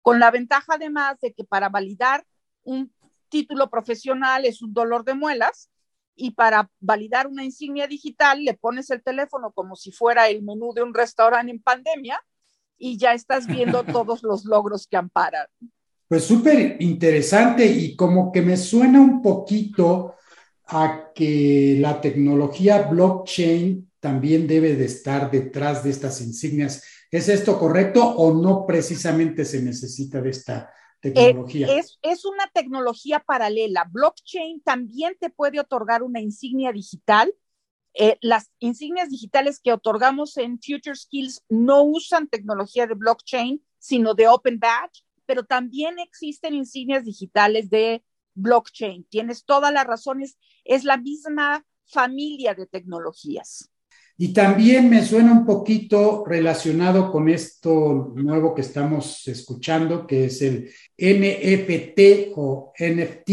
[0.00, 2.26] Con la ventaja además de que para validar
[2.62, 2.92] un
[3.32, 5.70] título profesional es un dolor de muelas
[6.14, 10.72] y para validar una insignia digital le pones el teléfono como si fuera el menú
[10.74, 12.20] de un restaurante en pandemia
[12.76, 15.46] y ya estás viendo todos los logros que amparan.
[16.06, 20.16] Pues súper interesante y como que me suena un poquito
[20.66, 27.58] a que la tecnología blockchain también debe de estar detrás de estas insignias ¿Es esto
[27.58, 30.72] correcto o no precisamente se necesita de esta
[31.10, 31.68] tecnología?
[32.02, 33.88] Es, una tecnología paralela.
[33.90, 37.34] Blockchain también te puede otorgar una insignia digital.
[37.94, 44.14] Eh, las insignias digitales que otorgamos en Future Skills no usan tecnología de blockchain, sino
[44.14, 48.02] de Open Badge, pero también existen insignias digitales de
[48.34, 49.04] blockchain.
[49.04, 53.71] Tienes todas las razones, es la misma familia de tecnologías.
[54.18, 60.42] Y también me suena un poquito relacionado con esto nuevo que estamos escuchando, que es
[60.42, 63.30] el NFT o NFT.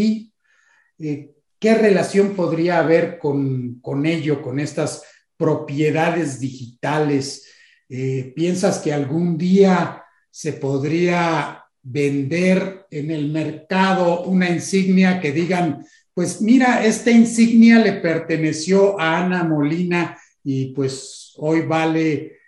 [1.00, 5.04] Eh, ¿Qué relación podría haber con, ello, con estas
[5.36, 7.48] propiedades digitales?
[7.90, 15.86] Eh, ¿Piensas que algún día se podría vender en el mercado una insignia que digan,
[16.14, 22.40] pues mira, esta insignia le perteneció a Ana Molina y pues hoy vale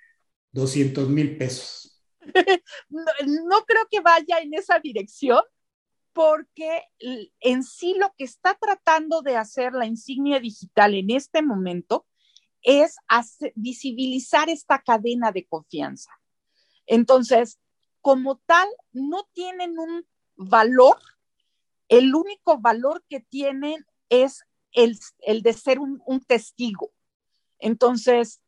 [0.52, 2.02] 200 mil pesos.
[2.90, 5.42] no, creo que vaya en esa dirección
[6.14, 6.84] porque
[7.40, 12.06] en sí lo que está tratando de hacer la insignia digital en este momento
[12.62, 12.98] es
[13.56, 16.12] visibilizar esta cadena de confianza.
[16.86, 17.60] Entonces,
[18.02, 20.98] como tal, no tienen un valor,
[21.88, 25.00] el único valor que tienen es el,
[25.42, 26.92] de ser un testigo.
[27.62, 28.42] Entonces,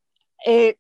[0.46, 0.78] eh,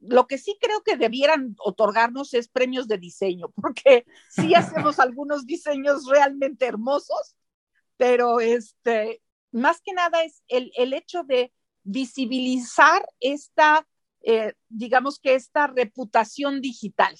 [0.00, 5.46] lo que sí creo que debieran otorgarnos es premios de diseño, porque sí hacemos algunos
[5.46, 7.36] diseños realmente hermosos,
[7.96, 11.52] pero este, más que nada es el, hecho de
[11.82, 13.86] visibilizar esta,
[14.22, 17.14] eh, digamos que esta reputación digital.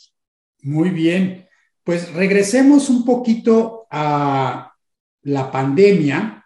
[0.63, 1.49] Muy bien,
[1.85, 4.75] pues regresemos un poquito a
[5.23, 6.40] la pandemia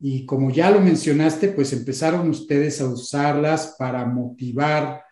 [0.00, 5.02] y como ya lo mencionaste, pues empezaron ustedes a usarlas para motivar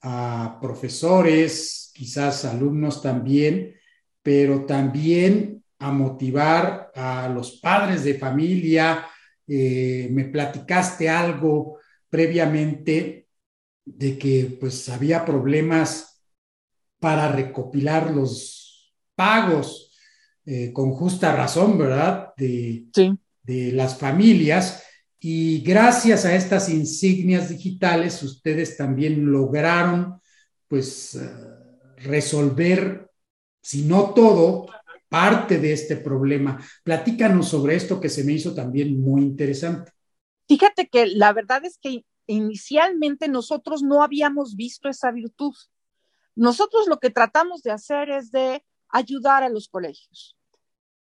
[0.00, 3.74] a profesores, quizás alumnos también,
[4.22, 9.06] pero también a motivar a los padres de familia.
[9.46, 11.78] Eh, me platicaste algo
[12.08, 13.26] previamente
[13.84, 16.22] de que pues había problemas
[17.00, 19.96] para recopilar los pagos
[20.44, 22.32] eh, con justa razón, ¿verdad?
[22.36, 23.18] De, sí
[23.48, 24.84] de las familias
[25.18, 30.20] y gracias a estas insignias digitales ustedes también lograron
[30.68, 31.30] pues eh,
[31.96, 33.10] resolver,
[33.62, 34.66] si no todo,
[35.08, 36.62] parte de este problema.
[36.84, 39.92] Platícanos sobre esto que se me hizo también muy interesante.
[40.46, 45.54] Fíjate que la verdad es que inicialmente nosotros no habíamos visto esa virtud.
[46.36, 50.36] Nosotros lo que tratamos de hacer es de ayudar a los colegios.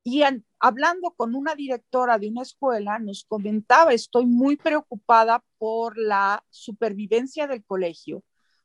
[0.04, 0.24] Y
[0.64, 7.48] hablando con una directora de una escuela, nos comentaba, estoy muy preocupada por la supervivencia
[7.48, 8.24] del colegio,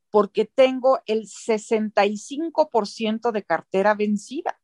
[0.08, 4.60] porque tengo el 65% de cartera vencida.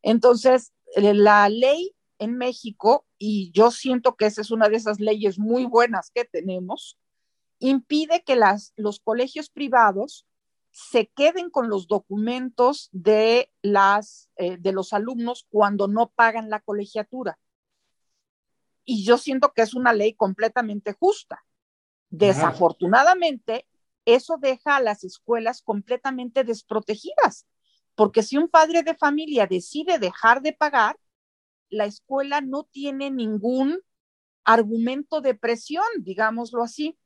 [0.00, 4.98] Entonces, eh, la ley en México, y yo siento que esa es una de esas
[4.98, 6.98] leyes muy buenas que tenemos,
[7.58, 10.26] impide que las, los colegios privados
[10.70, 16.60] se queden con los documentos de, las, eh, de los alumnos cuando no pagan la
[16.60, 17.38] colegiatura.
[18.84, 21.44] Y yo siento que es una ley completamente justa.
[22.08, 23.66] Desafortunadamente,
[24.04, 27.46] eso deja a las escuelas completamente desprotegidas,
[27.94, 30.98] porque si un padre de familia decide dejar de pagar,
[31.68, 33.80] la escuela no tiene ningún
[34.44, 36.98] argumento de presión, digámoslo así.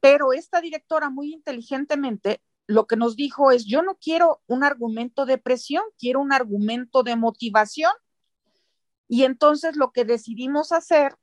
[0.00, 5.26] Pero esta directora muy inteligentemente lo que nos dijo es, yo no quiero un argumento
[5.26, 7.92] de presión, quiero un argumento de motivación.
[9.08, 11.16] Y entonces lo que decidimos hacer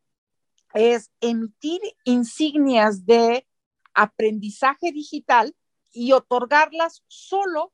[0.73, 3.47] es emitir insignias de
[3.93, 5.55] aprendizaje digital
[5.91, 7.73] y otorgarlas solo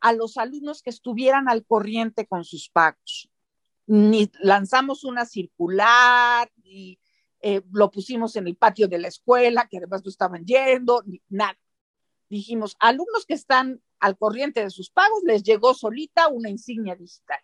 [0.00, 3.28] a los alumnos que estuvieran al corriente con sus pagos.
[3.86, 7.00] Ni lanzamos una circular, ni
[7.40, 11.20] eh, lo pusimos en el patio de la escuela, que además no estaban yendo, ni
[11.28, 11.58] nada
[12.28, 17.40] dijimos, alumnos que están al corriente de sus pagos, les llegó solita una insignia digital.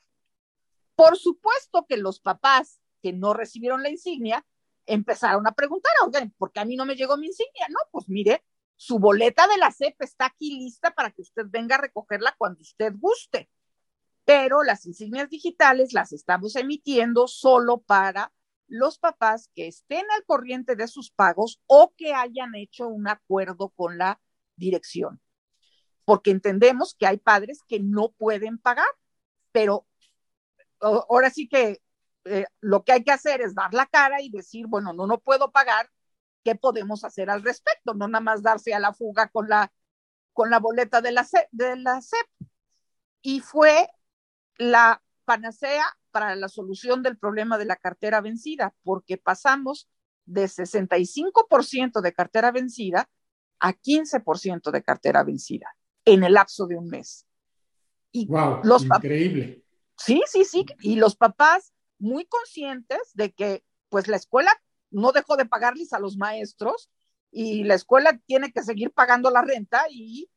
[0.95, 4.47] Por supuesto que los papás que no recibieron la insignia
[4.87, 7.67] empezaron a preguntar, oigan, ¿por qué a mí no me llegó mi insignia?
[7.69, 8.45] No, pues mire,
[8.77, 12.61] su boleta de la CEP está aquí lista para que usted venga a recogerla cuando
[12.61, 13.51] usted guste.
[14.25, 18.33] Pero las insignias digitales las estamos emitiendo solo para
[18.69, 23.69] los papás que estén al corriente de sus pagos o que hayan hecho un acuerdo
[23.71, 24.21] con la
[24.57, 25.21] dirección,
[26.05, 28.89] porque entendemos que hay padres que no pueden pagar,
[29.53, 29.87] pero
[30.81, 31.81] ahora sí que
[32.25, 35.21] eh, lo que hay que hacer es dar la cara y decir, bueno, no, no
[35.21, 35.91] puedo pagar,
[36.43, 37.95] ¿qué podemos hacer al respecto?
[37.95, 39.73] No nada más darse a la fuga con la,
[40.33, 42.27] con la boleta de la, CEP, de la CEP.
[43.23, 43.89] Y fue
[44.59, 49.89] la panacea para la solución del problema de la cartera vencida, porque pasamos
[50.27, 53.09] de 65% de cartera vencida
[53.65, 57.27] a 15% de cartera vencida en el lapso de un mes.
[58.13, 59.65] Y wow, los increíble.
[59.97, 60.67] Sí, sí, sí.
[60.81, 64.51] Y los papás muy conscientes de que pues la escuela
[64.91, 66.91] no dejó de pagarles a los maestros
[67.31, 70.29] y la escuela tiene que seguir pagando la renta y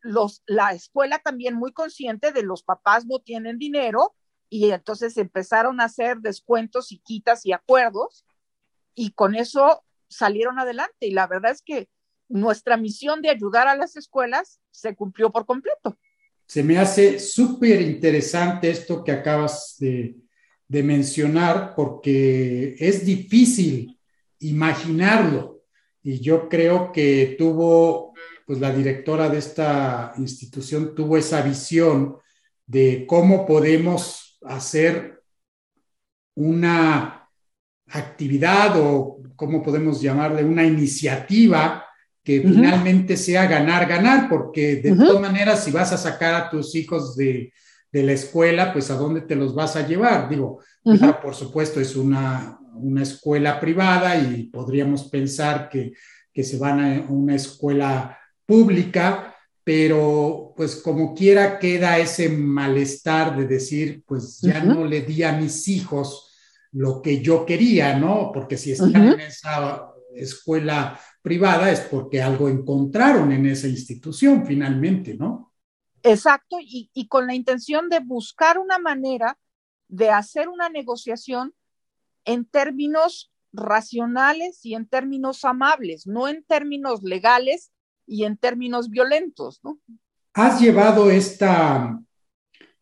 [0.00, 4.14] los, la escuela también muy consciente de los papás no tienen dinero
[4.48, 8.24] y entonces empezaron a hacer descuentos y quitas y acuerdos
[8.94, 11.06] y con eso salieron adelante.
[11.06, 11.90] Y la verdad es que
[12.30, 15.98] nuestra misión de ayudar a las escuelas se cumplió por completo.
[16.46, 20.16] Se me hace súper interesante esto que acabas de,
[20.66, 23.98] de, mencionar porque es difícil
[24.38, 25.62] imaginarlo
[26.02, 28.14] y yo creo que tuvo,
[28.46, 32.16] pues la directora de esta institución tuvo esa visión
[32.66, 35.22] de cómo podemos hacer
[36.34, 37.28] una
[37.86, 41.84] actividad o cómo podemos llamarle una iniciativa
[42.22, 46.74] que finalmente sea ganar, ganar, porque de todas maneras, si vas a sacar a tus
[46.74, 47.52] hijos de,
[47.90, 50.28] de, la escuela, pues a dónde te los vas a llevar.
[50.28, 50.60] Digo,
[51.22, 55.92] por supuesto, es una, una, escuela privada y podríamos pensar que,
[56.32, 63.46] que se van a una escuela pública, pero pues como quiera queda ese malestar de
[63.46, 66.30] decir, pues ya no le di a mis hijos
[66.72, 68.30] lo que yo quería, ¿no?
[68.32, 75.14] Porque si están en esa escuela privada es porque algo encontraron en esa institución finalmente,
[75.14, 75.52] ¿no?
[76.02, 79.38] Exacto, y, y con la intención de buscar una manera
[79.88, 81.54] de hacer una negociación
[82.24, 87.72] en términos racionales y en términos amables, no en términos legales
[88.06, 89.78] y en términos violentos, ¿no?
[90.32, 92.00] ¿Has llevado esta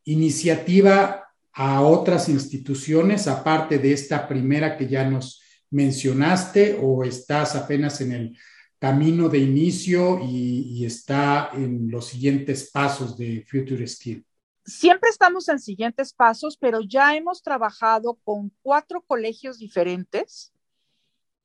[0.04, 8.00] iniciativa a otras instituciones, aparte de esta primera que ya nos mencionaste o estás apenas
[8.00, 8.38] en el
[8.78, 14.24] camino de inicio y, está en los siguientes pasos de Future Skill?
[14.64, 20.52] Siempre estamos en siguientes pasos, pero ya hemos trabajado con cuatro colegios diferentes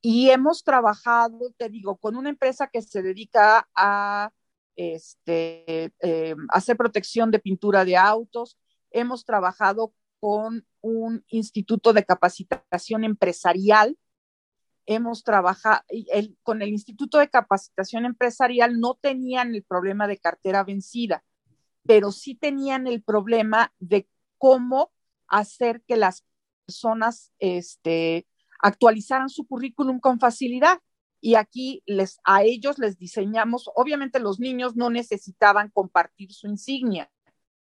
[0.00, 4.30] y hemos trabajado, te digo, con una empresa que se dedica a
[4.76, 8.58] este, eh, hacer protección de pintura de autos.
[8.90, 13.96] Hemos trabajado con un instituto de capacitación empresarial
[14.86, 15.82] hemos trabajado
[16.42, 21.24] con el Instituto de Capacitación Empresarial, no tenían el problema de cartera vencida,
[21.86, 24.08] pero sí tenían el problema de
[24.38, 24.92] cómo
[25.28, 26.24] hacer que las
[26.66, 28.26] personas este,
[28.60, 30.78] actualizaran su currículum con facilidad.
[31.20, 37.10] Y aquí les, a ellos les diseñamos, obviamente los niños no necesitaban compartir su insignia,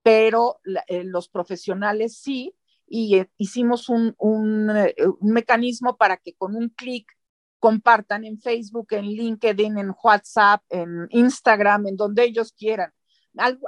[0.03, 2.55] pero eh, los profesionales sí,
[2.87, 7.11] y eh, hicimos un, un, un, mecanismo para que con un clic
[7.59, 12.93] compartan en Facebook, en LinkedIn, en WhatsApp, en Instagram, en donde ellos quieran.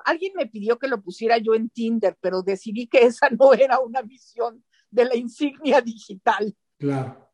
[0.04, 3.80] alguien me pidió que lo pusiera yo en Tinder, pero decidí que esa no era
[3.80, 6.54] una visión de la insignia digital.
[6.78, 7.26] Claro.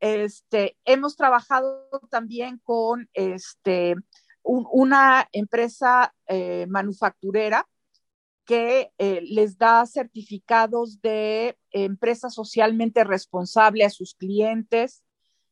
[0.00, 3.96] Este, hemos trabajado también con este,
[4.42, 7.66] una empresa eh, manufacturera
[8.46, 15.02] que eh, les da certificados de empresa socialmente responsable a sus clientes.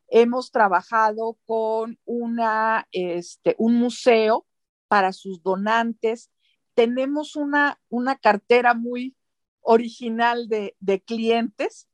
[0.09, 4.47] Hemos trabajado con una, este, un museo
[4.89, 6.31] para sus donantes.
[6.75, 9.17] Tenemos una, una cartera muy
[9.61, 11.89] original de, de clientes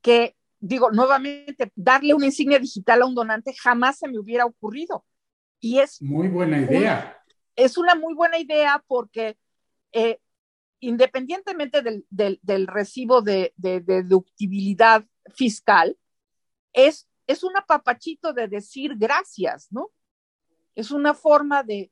[0.00, 5.04] que digo, nuevamente, darle una insignia digital a un donante jamás se me hubiera ocurrido.
[5.60, 6.00] Y es...
[6.02, 7.22] Muy buena idea.
[7.56, 9.36] es una muy buena idea porque
[9.92, 10.18] eh,
[10.80, 15.04] independientemente del, del, recibo de, deductibilidad
[15.34, 15.96] fiscal,
[16.72, 19.90] es, es un apapachito de decir gracias, ¿no?
[20.74, 21.90] Es una forma de,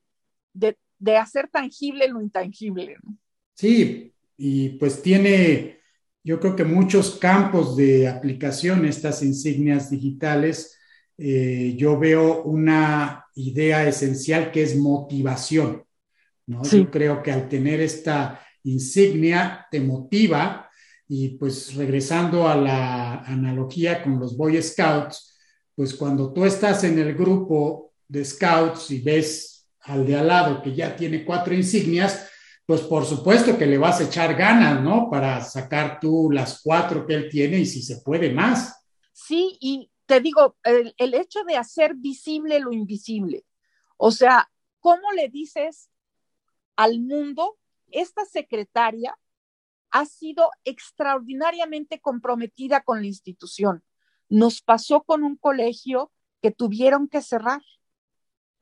[0.53, 2.97] de hacer tangible lo intangible.
[3.03, 3.16] ¿no?
[3.55, 5.80] Sí, y pues tiene
[6.24, 10.78] yo creo que muchos campos de aplicación, estas insignias digitales,
[11.18, 15.85] eh, yo veo una idea esencial que es motivación.
[16.47, 16.62] ¿no?
[16.62, 20.68] Yo creo que al tener esta insignia te motiva
[21.08, 25.38] y pues regresando a la analogía con los Boy Scouts,
[25.74, 30.62] pues cuando tú estás en el grupo de Scouts y ves al de al lado
[30.62, 32.28] que ya tiene cuatro insignias,
[32.66, 35.10] pues por supuesto que le vas a echar ganas, ¿no?
[35.10, 38.86] Para sacar tú las cuatro que él tiene y si se puede más.
[39.12, 43.44] Sí, y te digo, el, hecho de hacer visible lo invisible,
[43.96, 44.50] o sea,
[44.80, 45.90] ¿cómo le dices
[46.76, 47.58] al mundo,
[47.95, 49.18] esta secretaria
[49.90, 53.84] ha sido extraordinariamente comprometida con la institución?
[54.28, 57.62] Nos pasó con un colegio que tuvieron que cerrar,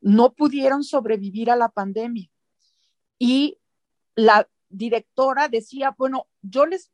[0.01, 2.31] no pudieron sobrevivir a la pandemia.
[3.19, 3.59] Y
[4.15, 6.93] la directora decía, bueno, yo les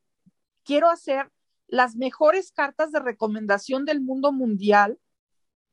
[0.65, 1.31] quiero hacer
[1.67, 4.99] las mejores cartas de recomendación del mundo mundial,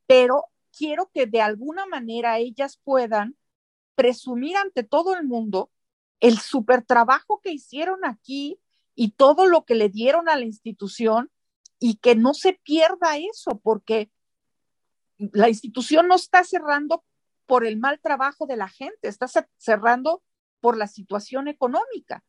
[0.08, 0.46] pero
[0.76, 3.38] quiero que de alguna manera ellas puedan
[3.96, 5.72] presumir ante todo el mundo
[6.26, 8.60] el super trabajo que hicieron aquí
[8.96, 11.30] y todo lo que le dieron a la institución
[11.78, 14.10] y que no se pierda eso, porque
[15.20, 17.06] la institución no está cerrando
[17.46, 20.24] por el mal trabajo de la gente, está cerrando
[20.62, 22.24] por la situación económica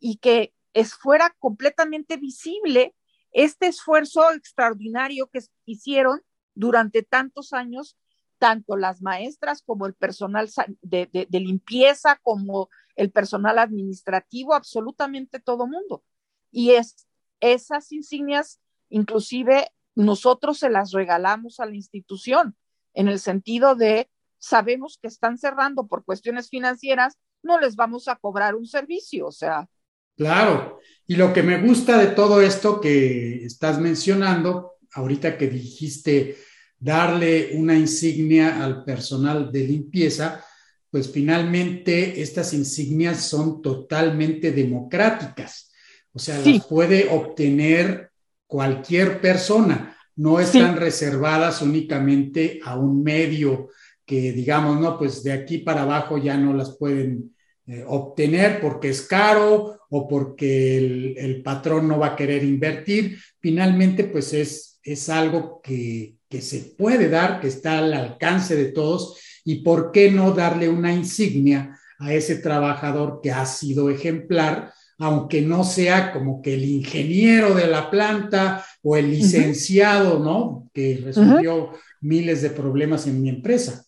[0.00, 2.94] y que es fuera completamente visible
[3.32, 6.22] este esfuerzo extraordinario que hicieron
[6.54, 7.98] durante tantos años,
[8.42, 15.68] tanto las maestras como el personal de, de limpieza, como el personal administrativo, absolutamente todo
[15.68, 16.02] mundo.
[16.50, 17.06] Y es,
[17.38, 22.56] esas insignias, inclusive nosotros se las regalamos a la institución,
[22.94, 28.16] en el sentido de sabemos que están cerrando por cuestiones financieras, no les vamos a
[28.16, 29.68] cobrar un servicio, o sea.
[30.16, 36.36] Claro, y lo que me gusta de todo esto que estás mencionando, ahorita que dijiste
[36.82, 40.44] darle una insignia al personal de limpieza,
[40.90, 45.70] pues finalmente estas insignias son totalmente democráticas,
[46.12, 48.10] o sea, las puede obtener
[48.46, 53.68] cualquier persona, no están reservadas únicamente a un medio
[54.04, 57.34] que digamos, no, pues de aquí para abajo ya no las pueden
[57.66, 63.18] eh, obtener porque es caro o porque el, patrón no va a querer invertir.
[63.38, 68.72] Finalmente, pues es, es algo que, que se puede dar, que está al alcance de
[68.72, 74.72] todos y por qué no darle una insignia a ese trabajador que ha sido ejemplar,
[74.98, 80.70] aunque no sea como que el ingeniero de la planta o el licenciado, ¿no?
[80.72, 83.84] Que resolvió miles de problemas en mi empresa.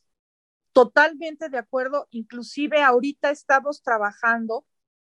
[0.75, 2.09] Totalmente de acuerdo.
[2.11, 4.67] Inclusive ahorita estamos trabajando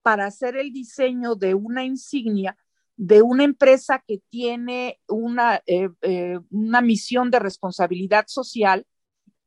[0.01, 2.57] para hacer el diseño de una insignia
[2.99, 8.85] de una empresa que tiene una, eh, eh, una misión de responsabilidad social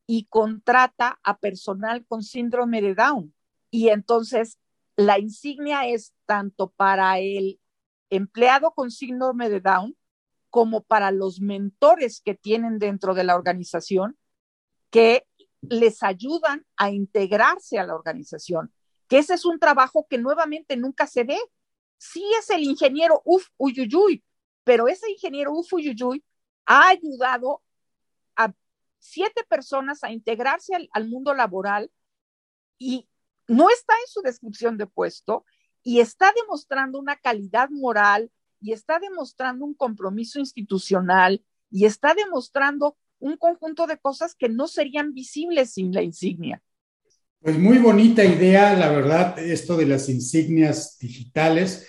[0.07, 3.35] y contrata a personal con síndrome de Down.
[3.71, 4.59] Y entonces
[4.97, 7.61] la insignia es tanto para el
[8.09, 9.99] empleado con síndrome de Down
[10.49, 14.17] como para los mentores que tienen dentro de la organización
[14.89, 15.27] que
[15.61, 18.73] les ayudan a integrarse a la organización,
[19.09, 21.39] que ese es un trabajo que nuevamente nunca se ve.
[22.03, 24.25] Sí es el ingeniero uf, uyuyuy,
[24.65, 26.25] pero ese ingeniero uf, uyuyuy
[26.67, 27.63] ha ayudado
[28.35, 28.53] a
[28.99, 31.93] siete personas a integrarse al, al mundo laboral
[32.77, 33.09] y
[33.47, 35.45] no está en su descripción de puesto
[35.85, 42.97] y está demostrando una calidad moral y está demostrando un compromiso institucional y está demostrando
[43.21, 46.65] un conjunto de cosas que no serían visibles sin la insignia.
[47.43, 51.89] Pues muy bonita idea, la verdad, esto de las insignias digitales.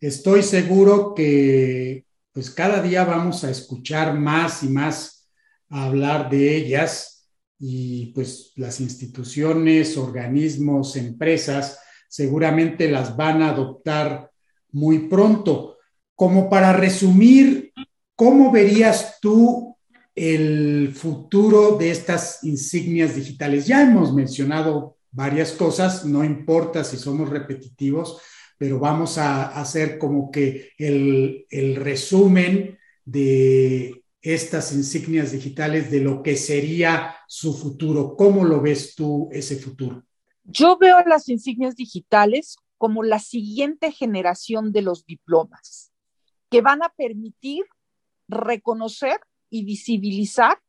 [0.00, 5.30] Estoy seguro que pues cada día vamos a escuchar más y más
[5.68, 7.28] hablar de ellas
[7.58, 11.78] y pues las instituciones, organismos, empresas
[12.08, 14.30] seguramente las van a adoptar
[14.72, 15.76] muy pronto.
[16.14, 17.74] Como para resumir,
[18.16, 19.73] ¿cómo verías tú
[20.14, 23.66] el futuro de estas insignias digitales?
[23.66, 28.20] Ya hemos mencionado varias cosas, no importa si somos repetitivos,
[28.58, 31.46] pero vamos a hacer como que el,
[31.76, 38.16] resumen de estas insignias digitales de lo que sería su futuro.
[38.16, 40.04] ¿Cómo lo ves tú ese futuro?
[40.44, 45.92] Yo veo las insignias digitales como la siguiente generación de los diplomas,
[46.50, 47.64] que van a permitir
[48.28, 49.20] reconocer
[49.50, 50.60] y visibilizar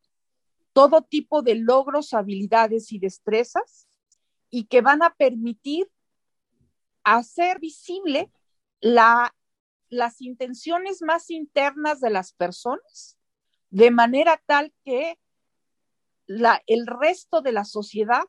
[0.73, 3.87] todo tipo de logros, habilidades y destrezas
[4.49, 5.89] y que van a permitir
[7.03, 8.31] hacer visible
[8.81, 9.35] la,
[9.89, 13.17] las intenciones más internas de las personas,
[13.69, 15.19] de manera tal que
[16.25, 18.23] la, el resto de la sociedad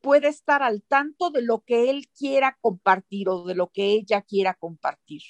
[0.00, 4.22] puede estar al tanto de lo que él quiera compartir o de lo que ella
[4.22, 5.22] quiera compartir.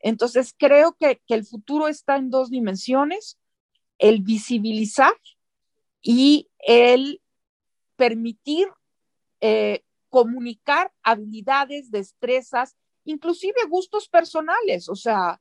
[0.00, 3.38] Entonces, creo que, el futuro está en dos dimensiones,
[3.98, 5.14] el visibilizar
[6.02, 7.22] y el
[7.96, 8.68] permitir
[9.40, 14.88] eh, comunicar habilidades, destrezas, inclusive gustos personales.
[14.88, 15.40] O sea,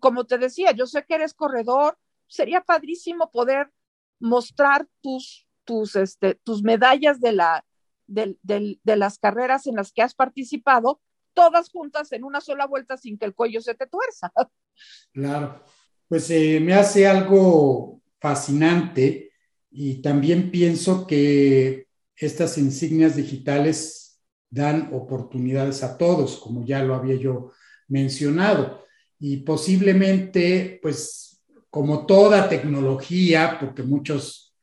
[0.00, 3.70] como te decía, yo sé que eres corredor, sería padrísimo poder
[4.18, 7.64] mostrar tus tus, este, tus medallas de, la,
[8.06, 11.00] de, las carreras en las que has participado,
[11.32, 14.32] todas juntas en una sola vuelta sin que el cuello se te tuerza.
[15.12, 15.62] Claro,
[16.08, 19.32] pues eh, me hace algo fascinante
[19.70, 27.16] y también pienso que estas insignias digitales dan oportunidades a todos, como ya lo había
[27.16, 27.52] yo
[27.88, 28.84] mencionado.
[29.18, 34.54] Y posiblemente, pues como toda tecnología, porque muchos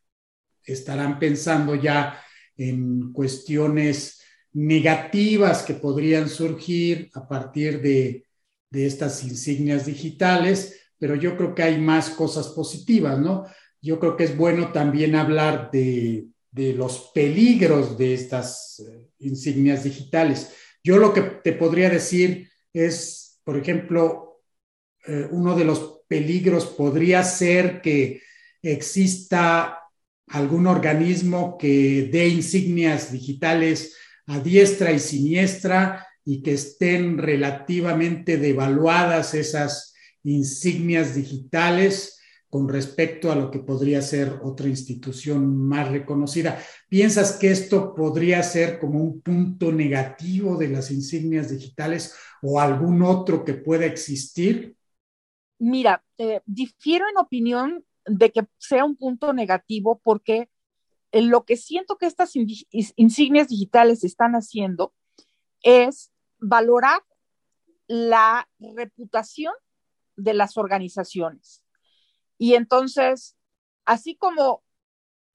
[0.64, 2.22] estarán pensando ya
[2.56, 4.22] en cuestiones
[4.54, 8.26] negativas que podrían surgir a partir de,
[8.72, 13.48] estas insignias digitales, pero yo creo que hay más cosas positivas, ¿no?
[13.82, 20.54] Yo creo que es bueno también hablar de, los peligros de estas eh, insignias digitales.
[20.84, 24.44] Yo lo que te podría decir es, por ejemplo,
[25.08, 28.22] eh, uno de los peligros podría ser que
[28.62, 29.80] exista
[30.28, 33.98] algún organismo que dé insignias digitales
[34.28, 39.91] a diestra y siniestra y que estén relativamente devaluadas esas
[40.24, 42.20] insignias digitales
[42.50, 46.60] con respecto a lo que podría ser otra institución más reconocida.
[46.90, 53.04] ¿Piensas que esto podría ser como un punto negativo de las insignias digitales o algún
[53.04, 54.76] otro que pueda existir?
[55.60, 60.50] Mira, eh, difiero en opinión de que sea un punto negativo porque
[61.14, 64.94] lo que siento que estas insignias digitales están haciendo
[65.62, 67.02] es valorar
[67.88, 69.54] la reputación
[70.24, 71.64] de las organizaciones.
[72.38, 73.36] Y entonces,
[73.86, 74.64] así como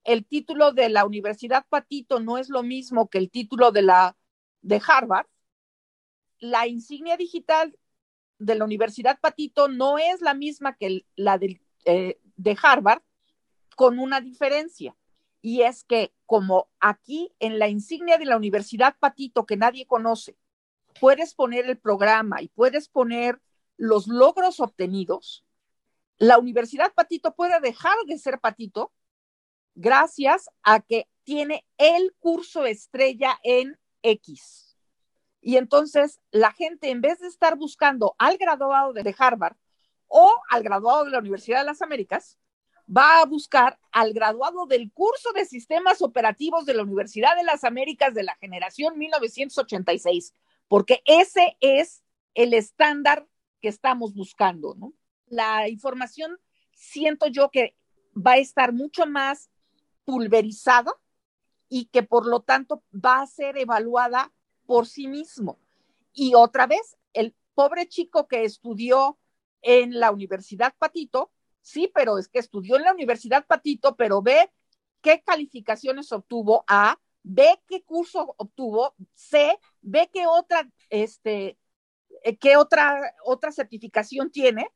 [0.05, 4.17] el título de la Universidad Patito no es lo mismo que el título de la
[4.63, 5.27] de Harvard,
[6.39, 7.77] la insignia digital
[8.39, 13.03] de la Universidad Patito no es la misma que la del eh, de Harvard
[13.75, 14.97] con una diferencia.
[15.43, 20.37] Y es que como aquí en la insignia de la Universidad Patito que nadie conoce,
[21.01, 23.41] puedes poner el programa y puedes poner
[23.77, 25.45] los logros obtenidos,
[26.19, 28.93] la Universidad Patito puede dejar de ser Patito
[29.75, 34.77] gracias a que tiene el curso estrella en X.
[35.41, 39.57] Y entonces la gente, en vez de estar buscando al graduado de Harvard
[40.09, 42.39] o al graduado de la Universidad de las Américas,
[42.89, 47.65] va a buscar al graduado del curso de sistemas operativos de la Universidad de las
[47.65, 50.35] Américas de la generación 1986,
[50.69, 52.03] porque ese es
[52.35, 53.27] el estándar
[53.61, 54.93] que estamos buscando, ¿no?
[55.27, 56.39] La información
[56.73, 57.77] siento yo que
[58.15, 59.51] va a estar mucho más
[60.05, 60.93] pulverizada
[61.69, 64.33] y que por lo tanto va a ser evaluada
[64.67, 65.59] por sí mismo.
[66.13, 69.19] Y otra vez, el pobre chico que estudió
[69.63, 74.51] en la Universidad Patito, sí, pero es que estudió en la Universidad Patito, pero ve
[75.01, 81.59] qué calificaciones obtuvo A, ve qué curso obtuvo C, ve qué otra este,
[82.35, 84.69] ¿qué otra, otra certificación tiene?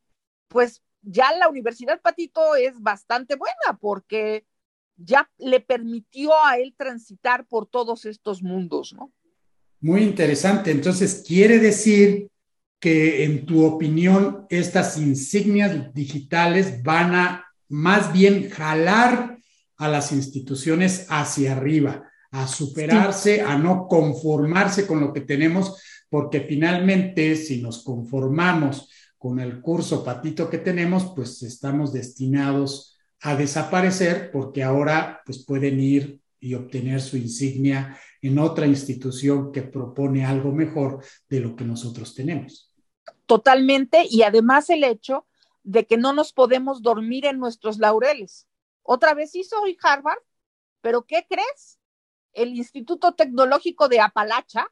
[0.48, 4.46] Pues ya la Universidad Patito es bastante buena porque
[4.96, 9.12] ya le permitió a él transitar por todos estos mundos, ¿no?
[9.80, 10.70] Muy interesante.
[10.70, 12.28] Entonces, quiere decir
[12.78, 19.38] que en tu opinión estas insignias digitales van a más bien jalar
[19.76, 25.80] a las instituciones hacia arriba, a superarse, a no conformarse con lo que tenemos,
[26.10, 33.36] porque finalmente si nos conformamos con el curso patito que tenemos, pues estamos destinados a
[33.36, 40.24] desaparecer porque ahora pues pueden ir y obtener su insignia en otra institución que propone
[40.24, 42.74] algo mejor de lo que nosotros tenemos.
[43.26, 45.26] Totalmente, y además el hecho
[45.62, 48.48] de que no nos podemos dormir en nuestros laureles.
[48.82, 50.18] Otra vez hizo Harvard,
[50.80, 51.78] pero ¿qué crees?
[52.32, 54.66] El Instituto Tecnológico de Apalacha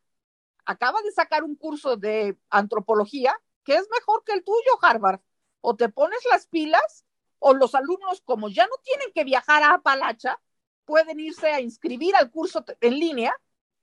[0.68, 5.20] acaba de sacar un curso de antropología que es mejor que el tuyo, Harvard.
[5.62, 7.06] O te pones las pilas
[7.38, 10.38] o los alumnos, como ya no tienen que viajar a Apalacha,
[10.84, 13.32] pueden irse a inscribir al curso en línea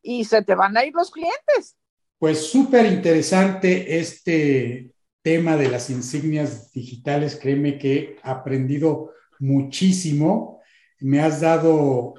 [0.01, 1.75] y se te van a ir los clientes.
[2.19, 7.36] Pues súper interesante este tema de las insignias digitales.
[7.36, 10.61] Créeme que he aprendido muchísimo.
[10.99, 12.13] Me has dado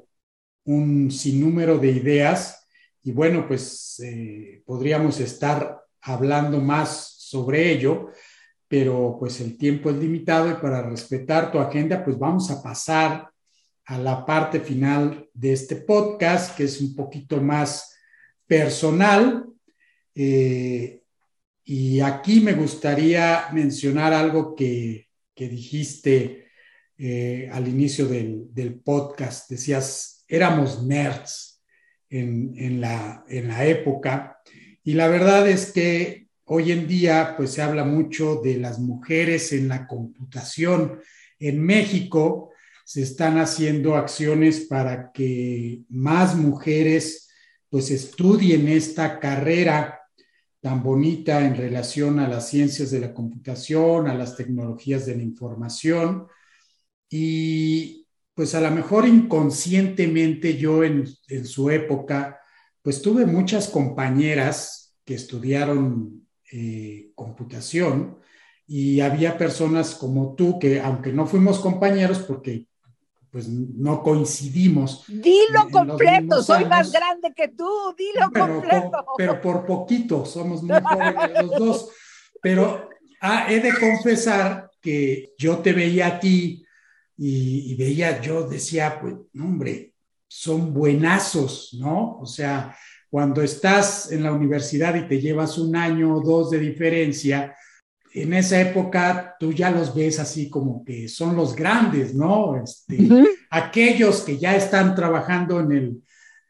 [0.64, 2.65] un sinnúmero de ideas
[3.06, 8.10] y bueno, pues eh, podríamos estar hablando más sobre ello,
[8.66, 13.30] pero pues el tiempo es limitado y para respetar tu agenda, pues vamos a pasar
[13.84, 17.96] a la parte final de este podcast, que es un poquito más
[18.44, 19.46] personal.
[20.12, 21.00] Eh,
[21.62, 26.48] y aquí me gustaría mencionar algo que, dijiste
[26.98, 29.48] eh, al inicio del, podcast.
[29.48, 31.55] Decías, éramos nerds
[32.10, 34.40] en, la, en la época.
[34.84, 39.52] Y la verdad es que hoy en día pues se habla mucho de las mujeres
[39.52, 41.00] en la computación.
[41.38, 42.50] En México
[42.84, 47.28] se están haciendo acciones para que más mujeres
[47.68, 50.00] pues estudien esta carrera
[50.60, 55.22] tan bonita en relación a las ciencias de la computación, a las tecnologías de la
[55.22, 56.26] información.
[57.08, 57.95] Y
[58.36, 62.38] pues a lo mejor inconscientemente yo en, en su época,
[62.82, 68.18] pues tuve muchas compañeras que estudiaron eh, computación
[68.66, 72.66] y había personas como tú que, aunque no fuimos compañeros, porque
[73.30, 75.04] pues no coincidimos.
[75.08, 77.66] Dilo completo, soy más grande que tú,
[77.96, 79.02] dilo completo.
[79.16, 81.90] pero por poquito, somos muy jóvenes los dos.
[82.42, 82.90] Pero
[83.22, 86.65] ah, he de confesar que yo te veía a ti
[87.16, 89.94] y, y, veía, yo decía, pues, hombre,
[90.28, 92.18] son buenazos, ¿no?
[92.18, 92.76] O sea,
[93.08, 97.54] cuando estás en la universidad y te llevas un año o dos de diferencia,
[98.12, 102.56] en esa época tú ya los ves así como que son los grandes, ¿no?
[102.62, 103.08] Este,
[103.50, 106.02] aquellos que ya están trabajando en el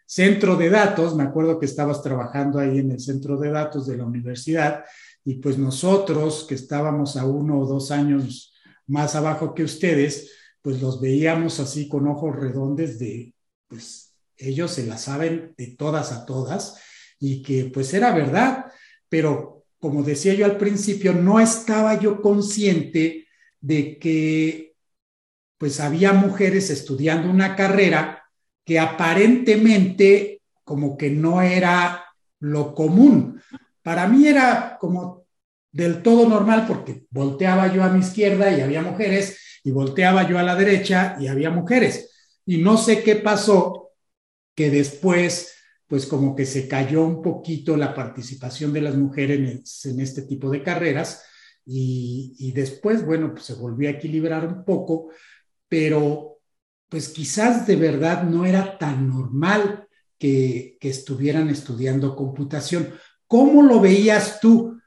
[0.06, 3.96] centro de datos, me acuerdo que estabas trabajando ahí en el centro de datos de
[3.96, 4.84] la universidad,
[5.24, 8.54] y pues nosotros que estábamos a uno o dos años
[8.86, 10.30] más abajo que ustedes,
[10.66, 13.32] pues los veíamos así con ojos redondes de,
[13.68, 16.82] pues ellos se la saben de todas a todas,
[17.20, 18.64] y que pues era verdad,
[19.08, 23.28] pero como decía yo al principio, no estaba yo consciente
[23.60, 24.74] de que
[25.56, 28.24] pues había mujeres estudiando una carrera
[28.64, 32.06] que aparentemente como que no era
[32.40, 33.40] lo común.
[33.84, 35.26] Para mí era como
[35.70, 40.38] del todo normal porque volteaba yo a mi izquierda y había mujeres y volteaba yo
[40.38, 42.12] a la derecha y había mujeres.
[42.46, 43.90] Y no sé qué pasó
[44.54, 45.54] que después
[45.88, 50.50] pues como que se cayó un poquito la participación de las mujeres en, este tipo
[50.50, 51.24] de carreras
[51.64, 55.10] y, después, bueno, pues se volvió a equilibrar un poco,
[55.68, 56.38] pero
[56.88, 62.94] pues quizás de verdad no era tan normal que, que estuvieran estudiando computación.
[63.26, 64.78] ¿Cómo lo veías tú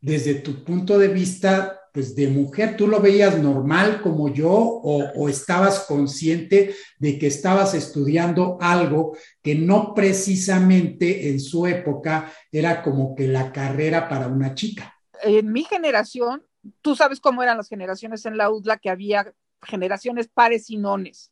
[0.00, 5.28] desde tu punto de vista pues de mujer, ¿tú lo veías normal como yo o,
[5.28, 13.14] estabas consciente de que estabas estudiando algo que no precisamente en su época era como
[13.14, 14.98] que la carrera para una chica?
[15.22, 16.42] En mi generación,
[16.80, 21.30] tú sabes cómo eran las generaciones en la UDLA, que había generaciones pares y nones.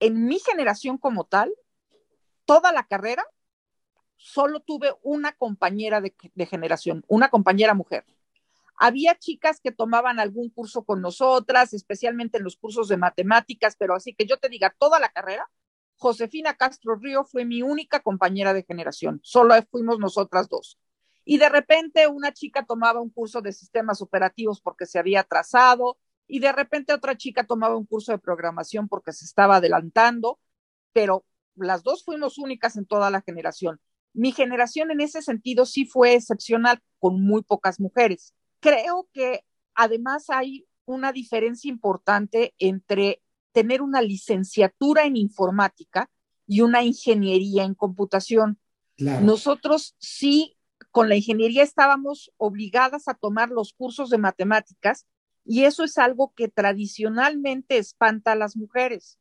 [0.00, 1.52] En mi generación como tal,
[2.46, 3.24] toda la carrera,
[4.16, 8.06] solo tuve una compañera de generación, una compañera mujer
[8.76, 13.94] había chicas que tomaban algún curso con nosotras, especialmente en los cursos de matemáticas, pero
[13.94, 15.48] así que yo te diga, toda la carrera,
[15.96, 20.78] Josefina Castro Río fue mi única compañera de generación, solo fuimos nosotras dos.
[21.24, 25.98] Y de repente una chica tomaba un curso de sistemas operativos porque se había atrasado
[26.26, 30.40] y de repente otra chica tomaba un curso de programación porque se estaba adelantando,
[30.92, 33.80] pero las dos fuimos únicas en toda la generación.
[34.14, 38.34] Mi generación en ese sentido sí fue excepcional con muy pocas mujeres.
[38.62, 39.44] Creo que
[39.74, 46.08] además hay una diferencia importante entre tener una licenciatura en informática
[46.46, 48.60] y una ingeniería en computación.
[48.96, 50.56] Nosotros sí,
[50.92, 55.08] con la ingeniería estábamos obligadas a tomar los cursos de matemáticas
[55.44, 59.18] y eso es algo que tradicionalmente espanta a las mujeres.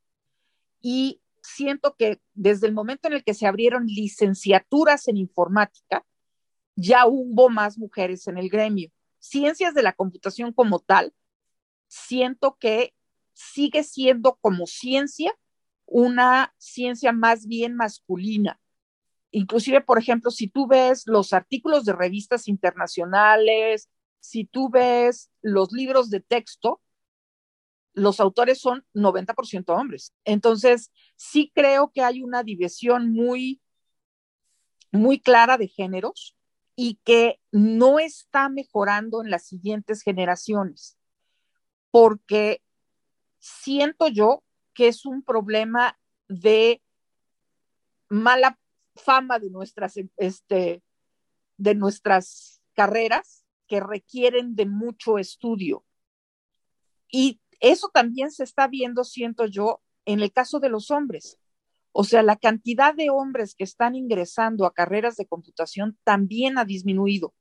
[0.82, 6.06] Y siento que desde el momento en el que se abrieron licenciaturas en informática,
[6.76, 8.92] ya hubo más mujeres en el gremio.
[9.22, 11.14] Ciencias de la computación como tal,
[11.88, 12.94] siento que
[13.34, 15.38] sigue siendo como ciencia
[15.86, 18.60] una ciencia más bien masculina.
[19.30, 25.72] Inclusive, por ejemplo, si tú ves los artículos de revistas internacionales, si tú ves los
[25.72, 26.82] libros de texto,
[27.94, 30.14] los autores son 90% hombres.
[30.26, 33.62] Entonces, sí creo que hay una división muy,
[34.92, 36.36] muy clara de géneros
[36.76, 40.98] y que no está mejorando en las siguientes generaciones,
[41.92, 42.62] porque
[43.40, 44.44] siento yo
[44.74, 46.82] que es un problema de
[48.10, 48.58] mala
[48.96, 50.84] fama de nuestras, este,
[51.58, 55.86] de nuestras carreras que requieren de mucho estudio.
[57.10, 61.41] Y eso también se está viendo, siento yo, en el caso de los hombres.
[61.92, 66.66] O sea, la cantidad de hombres que están ingresando a carreras de computación también ha
[66.66, 67.34] disminuido.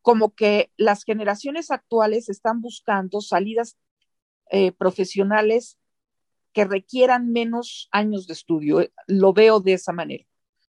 [0.00, 3.76] Como que las generaciones actuales están buscando salidas
[4.50, 5.78] eh, profesionales
[6.52, 8.88] que requieran menos años de estudio.
[9.08, 10.24] Lo veo de esa manera.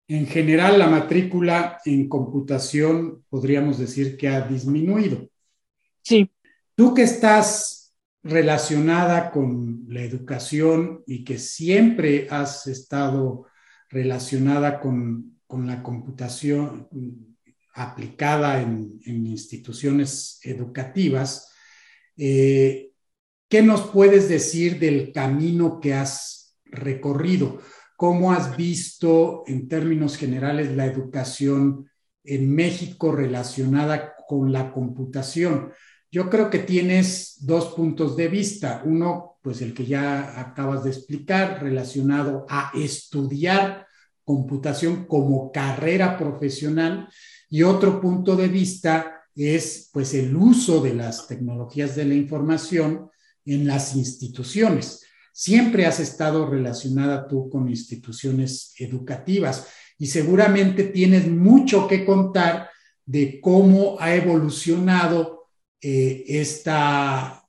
[0.08, 5.30] En general, la matrícula en computación podríamos decir que ha disminuido.
[6.02, 6.30] Sí.
[6.76, 7.81] Tú que estás
[8.24, 13.48] relacionada con la educación y que siempre has estado
[13.90, 16.88] relacionada con, la computación
[17.74, 21.52] aplicada en, instituciones educativas,
[22.16, 22.92] eh,
[23.50, 27.62] ¿qué nos puedes decir del camino que has recorrido?
[27.98, 31.90] ¿Cómo has visto en términos generales la educación
[32.24, 35.74] en México relacionada con la computación?
[36.12, 38.82] Yo creo que tienes dos puntos de vista.
[38.86, 43.88] Uno, pues el que ya acabas de explicar, relacionado a estudiar
[44.26, 47.08] computación como carrera profesional.
[47.50, 53.10] Y otro punto de vista es pues el uso de las tecnologías de la información
[53.46, 55.06] en las instituciones.
[55.32, 62.70] Siempre has estado relacionada tú con instituciones educativas y seguramente tienes mucho que contar
[63.06, 65.41] de cómo ha evolucionado
[65.82, 67.48] eh, esta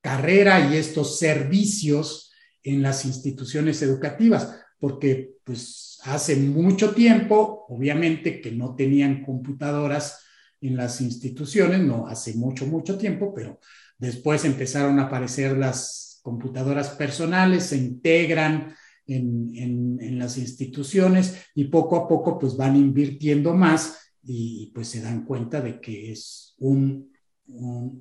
[0.00, 2.32] carrera y estos servicios
[2.62, 10.20] en las instituciones educativas, porque pues hace mucho tiempo, obviamente que no tenían computadoras
[10.60, 13.60] en las instituciones, no hace mucho, mucho tiempo, pero
[13.98, 18.74] después empezaron a aparecer las computadoras personales, se integran
[19.06, 25.02] en, en, las instituciones y poco a poco pues van invirtiendo más y pues se
[25.02, 27.13] dan cuenta de que es un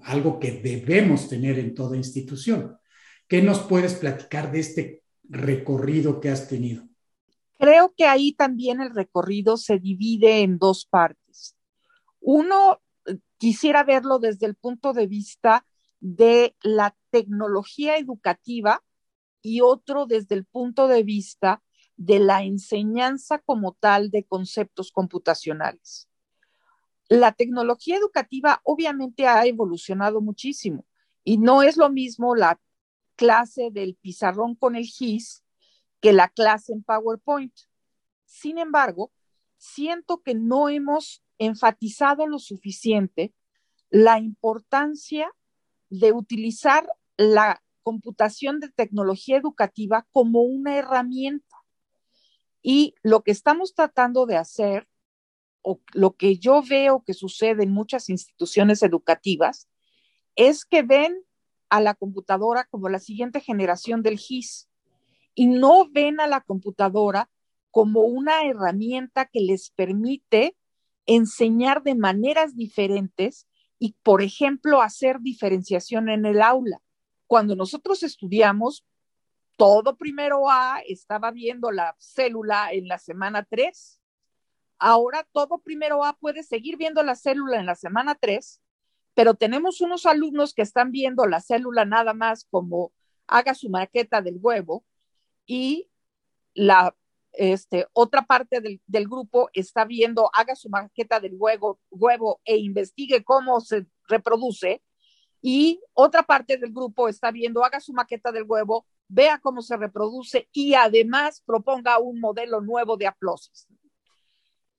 [0.03, 2.77] algo que debemos tener en toda institución.
[3.27, 6.88] ¿Qué nos puedes platicar de este recorrido que has tenido?
[7.57, 11.55] Creo que ahí también el recorrido se divide en dos partes.
[12.19, 12.81] Uno,
[13.38, 15.65] quisiera verlo desde el punto de vista
[15.99, 18.84] de la tecnología educativa
[19.41, 21.63] y otro desde el punto de vista
[21.95, 26.09] de la enseñanza como tal de conceptos computacionales
[27.09, 30.85] la tecnología educativa obviamente ha evolucionado muchísimo
[31.23, 32.59] y no es lo mismo la
[33.15, 35.43] clase del pizarrón con el GIS
[36.01, 37.53] que la clase en PowerPoint.
[38.25, 39.11] Sin embargo,
[39.57, 43.34] siento que no hemos enfatizado lo suficiente
[43.89, 45.31] la importancia
[45.89, 51.57] de utilizar la computación de tecnología educativa como una herramienta.
[52.61, 54.88] Y lo que estamos tratando de hacer
[55.64, 59.68] o lo que yo veo que sucede en muchas instituciones educativas
[60.35, 61.18] es que ven
[61.69, 64.69] a la computadora como la siguiente generación del GIS
[65.34, 67.30] y no ven a la computadora
[67.72, 70.56] como una herramienta que les permite
[71.07, 73.48] enseñar de maneras diferentes
[73.80, 76.81] y, por ejemplo, hacer diferenciación en el aula.
[77.26, 78.85] Cuando nosotros estudiamos,
[79.57, 84.02] todo primero A estaba viendo la célula en la semana 3
[84.84, 88.61] ahora todo primero A puede seguir viendo la célula en la semana 3,
[89.14, 92.91] pero tenemos unos alumnos que están viendo la célula nada más como
[93.26, 94.84] haga su maqueta del huevo
[95.45, 95.89] y
[96.53, 96.93] la
[97.31, 102.57] este, otra parte del, del, grupo está viendo, haga su maqueta del huevo, huevo e
[102.57, 104.84] investigue cómo se reproduce.
[105.41, 109.77] Y otra parte del grupo está viendo, haga su maqueta del huevo, vea cómo se
[109.77, 113.68] reproduce y además proponga un modelo nuevo de aplosis.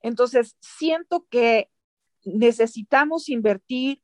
[0.05, 1.71] Entonces, siento que
[2.27, 4.03] necesitamos invertir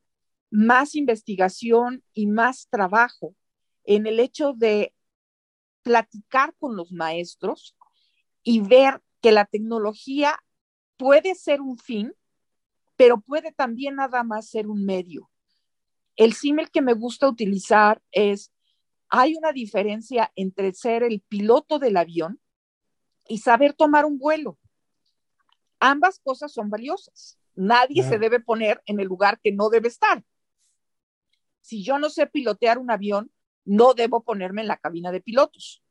[0.49, 3.35] más investigación y más trabajo
[3.83, 4.95] en el hecho de
[5.83, 7.77] platicar con los maestros
[8.41, 10.43] y ver que la tecnología
[10.97, 12.15] puede ser un fin,
[12.95, 15.29] pero puede también nada más ser un medio.
[16.15, 18.51] El símil que me gusta utilizar es,
[19.07, 22.41] hay una diferencia entre ser el piloto del avión
[23.27, 24.57] y saber tomar un vuelo.
[25.81, 27.39] Ambas cosas son valiosas.
[27.55, 30.23] Nadie se debe poner en el lugar que no debe estar.
[31.59, 33.31] Si yo no sé pilotear un avión,
[33.65, 35.83] no debo ponerme en la cabina de pilotos.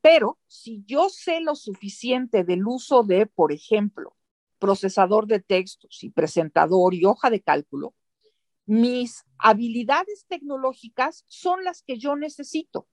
[0.00, 4.16] Pero si yo sé lo suficiente del uso de, por ejemplo,
[4.58, 7.94] procesador de textos y presentador y hoja de cálculo,
[8.66, 12.88] mis habilidades tecnológicas son las que yo necesito.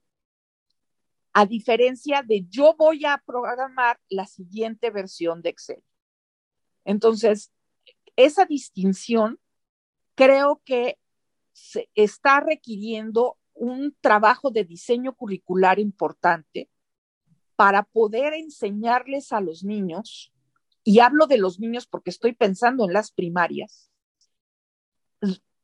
[1.34, 5.84] A diferencia de yo voy a programar la siguiente versión de Excel.
[6.86, 7.52] Entonces,
[8.16, 9.40] esa distinción
[10.16, 10.98] creo que
[11.52, 16.70] se está requiriendo un trabajo de diseño curricular importante
[17.56, 20.34] para poder enseñarles a los niños,
[20.84, 23.90] y hablo de los niños porque estoy pensando en las primarias,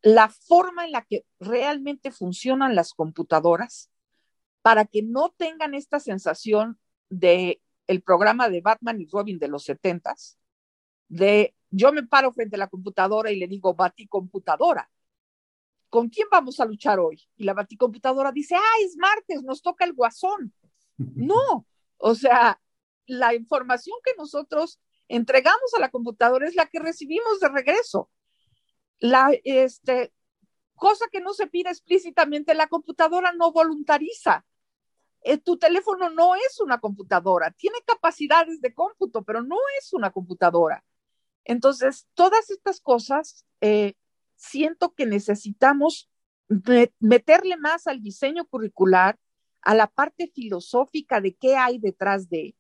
[0.02, 3.92] la forma en la que realmente funcionan las computadoras
[4.62, 6.80] para que no tengan esta sensación
[7.10, 10.40] de el programa de Batman y Robin de los setentas,
[11.12, 14.90] de yo me paro frente a la computadora y le digo, Bati computadora,
[15.90, 17.22] ¿con quién vamos a luchar hoy?
[17.36, 20.54] Y la baticomputadora dice, ah, es martes, nos toca el guasón.
[21.16, 21.66] No,
[21.98, 22.62] o sea,
[23.08, 28.12] la información que nosotros entregamos a la computadora es la que recibimos de regreso.
[29.00, 30.14] La este,
[30.76, 34.46] cosa que no se pide explícitamente, la computadora no voluntariza.
[35.24, 40.12] Eh, tu teléfono no es una computadora, tiene capacidades de cómputo, pero no es una
[40.12, 40.84] computadora.
[41.46, 43.94] Entonces, todas estas cosas, eh,
[44.36, 46.10] siento que necesitamos
[47.00, 49.18] meterle más al diseño curricular,
[49.62, 52.56] a la parte filosófica de qué hay detrás de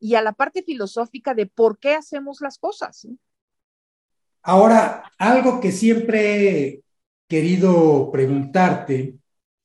[0.00, 3.06] y a la parte filosófica de por qué hacemos las cosas.
[4.42, 6.82] Ahora, algo que siempre he
[7.26, 9.18] querido preguntarte,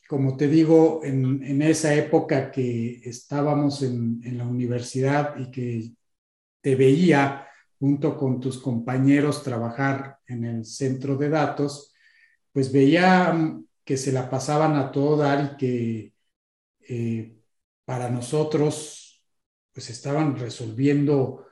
[0.09, 5.91] como te digo, en, esa época que estábamos en, en la universidad y que
[6.61, 7.47] te veía
[7.83, 11.93] junto con tus compañeros trabajar en el centro de datos,
[12.53, 16.13] pues veía que se la pasaban a todo dar y que
[16.87, 17.35] eh,
[17.83, 19.21] para nosotros
[19.73, 21.45] pues estaban resolviendo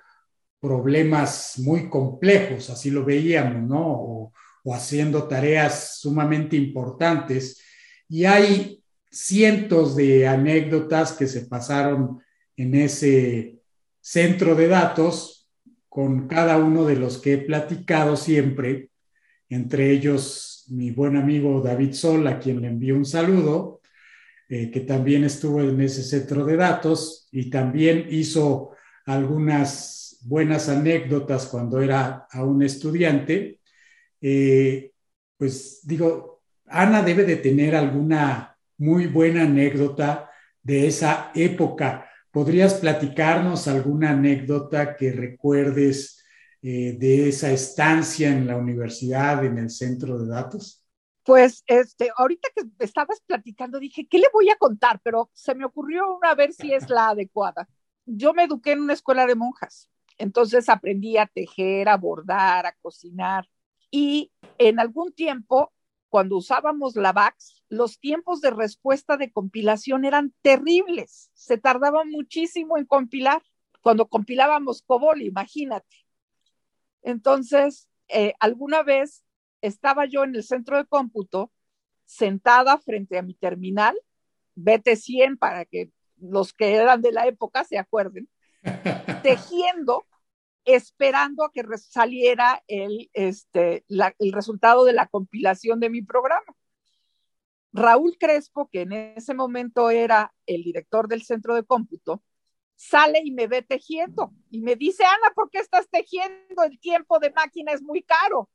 [0.57, 3.91] problemas muy complejos, así lo veíamos, ¿no?
[3.91, 4.33] O,
[4.63, 7.61] o haciendo tareas sumamente importantes.
[8.07, 8.81] Y hay
[9.11, 12.21] cientos de anécdotas que se pasaron
[12.55, 13.59] en ese
[13.99, 15.40] centro de datos
[15.91, 18.91] con cada uno de los que he platicado siempre,
[19.49, 23.81] entre ellos mi buen amigo David Sol, a quien le envío un saludo,
[24.47, 28.71] eh, que también estuvo en ese centro de datos y también hizo
[29.05, 33.59] algunas buenas anécdotas cuando era aún estudiante.
[34.21, 34.93] Eh,
[35.35, 40.29] pues digo, Ana debe de tener alguna muy buena anécdota
[40.63, 42.09] de esa época.
[42.31, 46.23] ¿Podrías platicarnos alguna anécdota que recuerdes
[46.61, 50.85] eh, de esa estancia en la universidad, en el centro de datos?
[51.23, 54.99] Pues este, ahorita que estabas platicando dije, ¿qué le voy a contar?
[55.03, 57.67] Pero se me ocurrió una a ver si es la adecuada.
[58.05, 62.75] Yo me eduqué en una escuela de monjas, entonces aprendí a tejer, a bordar, a
[62.81, 63.47] cocinar
[63.91, 65.73] y en algún tiempo,
[66.11, 72.77] cuando usábamos la VAX, los tiempos de respuesta de compilación eran terribles, se tardaba muchísimo
[72.77, 73.41] en compilar.
[73.81, 76.05] Cuando compilábamos COBOL, imagínate.
[77.01, 79.23] Entonces, eh, alguna vez
[79.61, 81.49] estaba yo en el centro de cómputo,
[82.03, 83.97] sentada frente a mi terminal,
[84.57, 88.27] BT100 para que los que eran de la época se acuerden,
[89.23, 90.05] tejiendo,
[90.65, 96.55] esperando a que saliera el, este, el resultado de la compilación de mi programa.
[97.73, 102.23] Raúl Crespo, que en ese momento era el director del centro de cómputo,
[102.75, 106.63] sale y me ve tejiendo y me dice, Ana, ¿por qué estás tejiendo?
[106.63, 108.49] El tiempo de máquina es muy caro.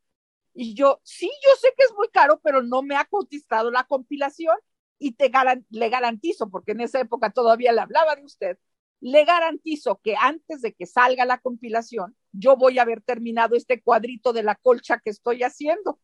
[0.52, 3.84] Y yo, sí, yo sé que es muy caro, pero no me ha cotizado la
[3.84, 4.56] compilación
[4.98, 5.30] y te
[5.70, 8.58] le garantizo, porque en esa época todavía le hablaba de usted,
[9.00, 13.82] le garantizo que antes de que salga la compilación, yo voy a haber terminado este
[13.82, 16.00] cuadrito de la colcha que estoy haciendo.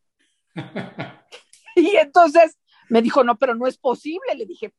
[1.76, 2.58] y entonces
[2.88, 4.34] me dijo, no, pero no es posible.
[4.36, 4.74] Le dije,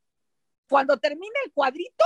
[0.69, 2.06] cuando termine el cuadrito,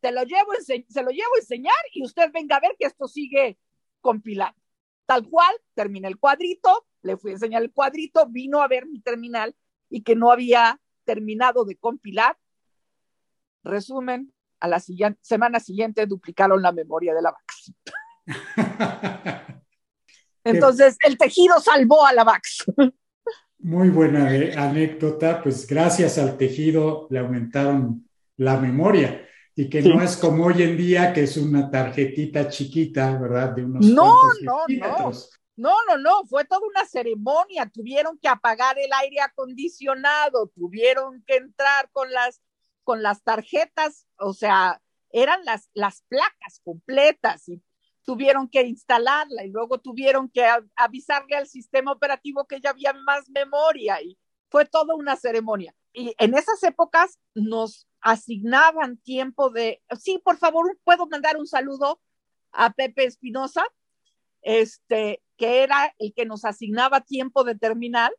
[0.00, 3.08] te lo llevo se lo llevo a enseñar y usted venga a ver que esto
[3.08, 3.58] sigue
[4.00, 4.60] compilando.
[5.06, 9.00] Tal cual, terminé el cuadrito, le fui a enseñar el cuadrito, vino a ver mi
[9.00, 9.56] terminal
[9.88, 12.38] y que no había terminado de compilar.
[13.64, 17.72] Resumen, a la siguiente, semana siguiente duplicaron la memoria de la VAX.
[20.44, 22.64] Entonces, el tejido salvó a la VAX.
[23.58, 30.16] Muy buena anécdota, pues gracias al tejido le aumentaron la memoria y que no es
[30.16, 33.50] como hoy en día que es una tarjetita chiquita, ¿verdad?
[33.56, 35.12] De unos no, no, no.
[35.56, 37.68] No, no, no, fue toda una ceremonia.
[37.68, 42.40] Tuvieron que apagar el aire acondicionado, tuvieron que entrar con las,
[42.88, 47.62] con las tarjetas, o sea, eran las, las placas completas y
[48.02, 53.28] tuvieron que instalarla y luego tuvieron que avisarle al sistema operativo que ya había más
[53.28, 55.74] memoria y fue toda una ceremonia.
[55.92, 62.00] Y en esas épocas nos asignaban tiempo de, sí, por favor, puedo mandar un saludo
[62.52, 63.66] a Pepe Espinosa,
[64.40, 68.14] este, que era el que nos asignaba tiempo de terminal.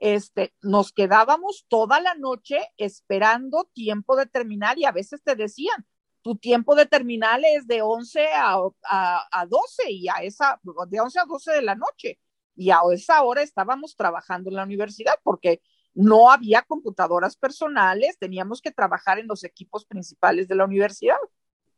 [0.00, 5.86] Este, nos quedábamos toda la noche esperando tiempo de terminar y a veces te decían,
[6.22, 11.20] tu tiempo de terminal es de 11 a, a, 12 y a esa, de 11
[11.20, 12.18] a 12 de la noche.
[12.56, 15.62] Y a esa hora estábamos trabajando en la universidad porque
[15.94, 21.16] no había computadoras personales, teníamos que trabajar en los equipos principales de la universidad.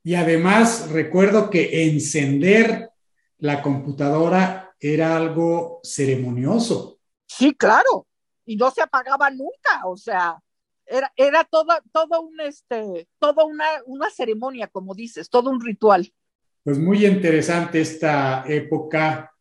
[0.05, 2.91] Y además recuerdo que encender
[3.39, 6.99] la computadora era algo ceremonioso.
[7.27, 8.07] Sí, claro,
[8.45, 10.41] y no se apagaba nunca, o sea,
[10.87, 16.13] era, era todo, todo un, este, toda una, una ceremonia, como dices, todo un ritual.
[16.65, 19.33] Pues muy interesante esta época,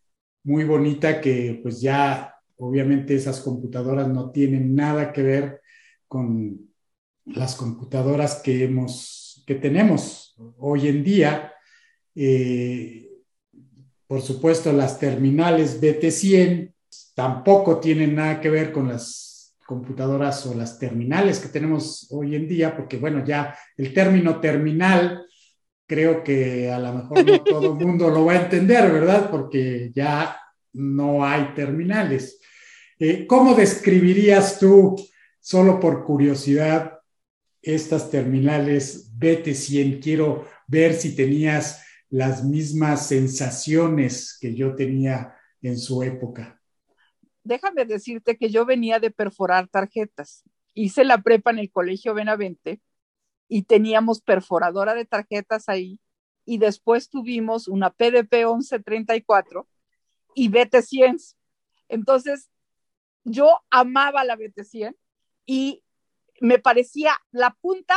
[0.43, 5.61] muy bonita que pues ya obviamente esas computadoras no tienen nada que ver
[6.07, 6.71] con
[7.25, 11.53] las computadoras que hemos, que tenemos hoy en día.
[12.15, 13.09] Eh,
[14.07, 16.70] por supuesto, las terminales BT100
[17.13, 19.31] tampoco tienen nada que ver con las
[19.65, 25.25] computadoras o las terminales que tenemos hoy en día, porque bueno, ya el término terminal
[25.87, 29.29] creo que a lo mejor no todo el mundo lo va a entender, ¿verdad?
[29.29, 30.37] Porque ya
[30.73, 32.39] no hay terminales.
[32.99, 34.95] Eh, ¿Cómo describirías tú,
[35.39, 36.99] solo por curiosidad,
[37.61, 40.01] estas terminales BT100?
[40.01, 46.60] Quiero ver si tenías las mismas sensaciones que yo tenía en su época
[47.43, 50.43] déjame decirte que yo venía de perforar tarjetas.
[50.73, 52.81] Hice la prepa en el Colegio Benavente
[53.47, 55.99] y teníamos perforadora de tarjetas ahí
[56.45, 59.67] y después tuvimos una PDP 1134
[60.35, 61.35] y BT100.
[61.89, 62.49] Entonces,
[63.23, 64.95] yo amaba la BT100
[65.45, 65.83] y
[66.39, 67.95] me parecía la punta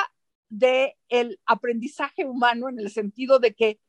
[0.48, 3.80] del el aprendizaje humano en el sentido de que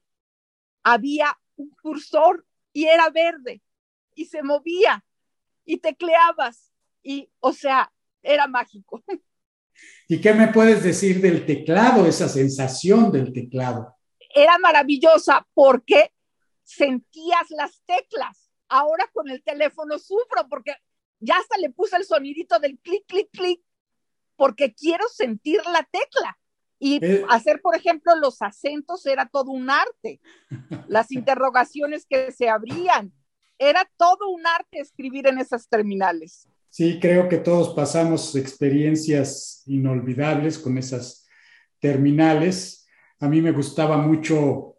[0.84, 3.62] había un cursor y era verde
[4.14, 5.04] y se movía
[5.66, 6.72] y tecleabas
[7.04, 9.04] y, o sea, era mágico.
[10.08, 13.96] ¿Y qué me puedes decir del teclado, esa sensación del teclado?
[14.34, 16.12] Era maravillosa porque
[16.64, 18.52] sentías las teclas.
[18.68, 20.76] Ahora con el teléfono sufro porque
[21.20, 23.62] ya hasta le puse el sonidito del clic, clic, clic,
[24.36, 26.38] porque quiero sentir la tecla.
[26.78, 27.26] Y eh.
[27.30, 30.20] hacer, por ejemplo, los acentos era todo un arte.
[30.88, 33.14] Las interrogaciones que se abrían,
[33.58, 36.48] era todo un arte escribir en esas terminales.
[36.70, 41.26] Sí, creo que todos pasamos experiencias inolvidables con esas
[41.80, 42.86] terminales.
[43.20, 44.76] A mí me gustaba mucho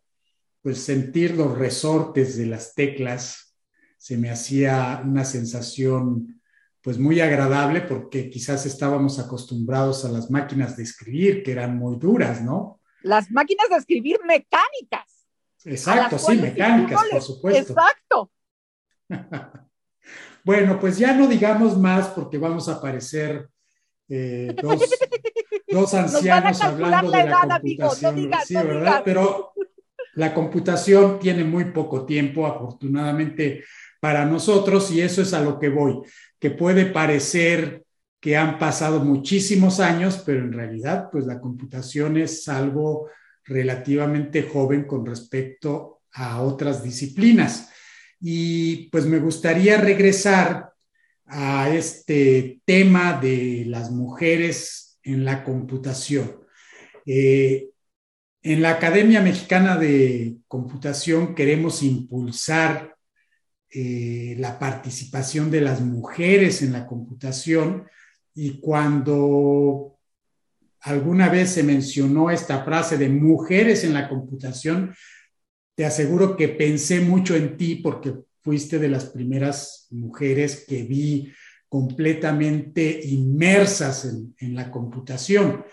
[0.60, 3.56] pues sentir los resortes de las teclas.
[3.96, 6.42] Se me hacía una sensación
[6.82, 11.96] pues muy agradable porque quizás estábamos acostumbrados a las máquinas de escribir que eran muy
[11.96, 12.80] duras, ¿no?
[13.02, 15.26] Las máquinas de escribir mecánicas.
[15.64, 17.72] Exacto, sí, mecánicas, por supuesto.
[17.72, 18.30] Exacto.
[20.44, 23.48] bueno, pues ya no digamos más porque vamos a aparecer
[24.08, 24.54] eh,
[25.68, 28.30] dos, ancianos hablando de la computación.
[28.44, 29.02] sí, ¿verdad?
[29.04, 29.52] Pero
[30.14, 33.64] la computación tiene muy poco tiempo, afortunadamente
[34.00, 36.00] para nosotros, y eso es a lo que voy,
[36.38, 37.84] que puede parecer
[38.20, 43.08] que han pasado muchísimos años, pero en realidad, pues la computación es algo
[43.44, 47.70] relativamente joven con respecto a otras disciplinas.
[48.20, 50.72] Y pues me gustaría regresar
[51.26, 56.40] a este tema de las mujeres en la computación.
[57.04, 57.70] Eh,
[58.42, 62.96] en la Academia Mexicana de Computación queremos impulsar
[63.68, 67.88] eh, la participación de las mujeres en la computación
[68.34, 69.98] y cuando
[70.80, 74.94] alguna vez se mencionó esta frase de mujeres en la computación,
[75.76, 81.32] te aseguro que pensé mucho en ti porque fuiste de las primeras mujeres que vi
[81.68, 84.06] completamente inmersas
[84.38, 85.64] en, la computación.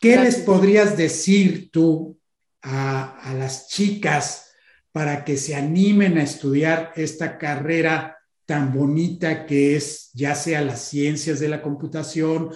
[0.00, 2.18] ¿Qué les podrías decir tú
[2.62, 4.50] a, a, las chicas
[4.92, 8.16] para que se animen a estudiar esta carrera
[8.46, 12.50] tan bonita que es ya sea las ciencias de la computación,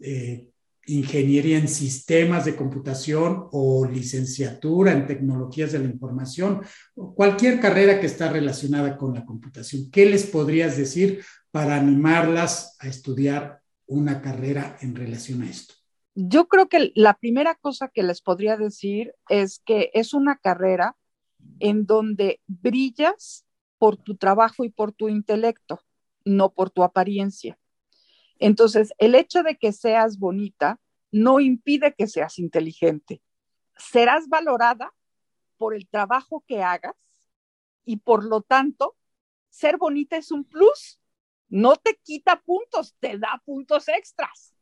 [0.00, 0.46] eh,
[0.86, 6.62] ingeniería en sistemas de computación o licenciatura en tecnologías de la información,
[7.14, 9.90] cualquier carrera que está relacionada con la computación.
[9.90, 15.74] ¿Qué les podrías decir para animarlas a estudiar una carrera en relación a esto?
[16.14, 20.96] Yo creo que la primera cosa que les podría decir es que es una carrera
[21.58, 23.46] en donde brillas
[23.78, 25.80] por tu trabajo y por tu intelecto,
[26.24, 27.58] no por tu apariencia.
[28.44, 30.80] Entonces, el hecho de que seas bonita
[31.12, 33.22] no impide que seas inteligente.
[33.76, 34.92] Serás valorada
[35.58, 36.96] por el trabajo que hagas
[37.84, 38.96] y por lo tanto,
[39.48, 40.98] ser bonita es un plus.
[41.48, 44.52] No te quita puntos, te da puntos extras.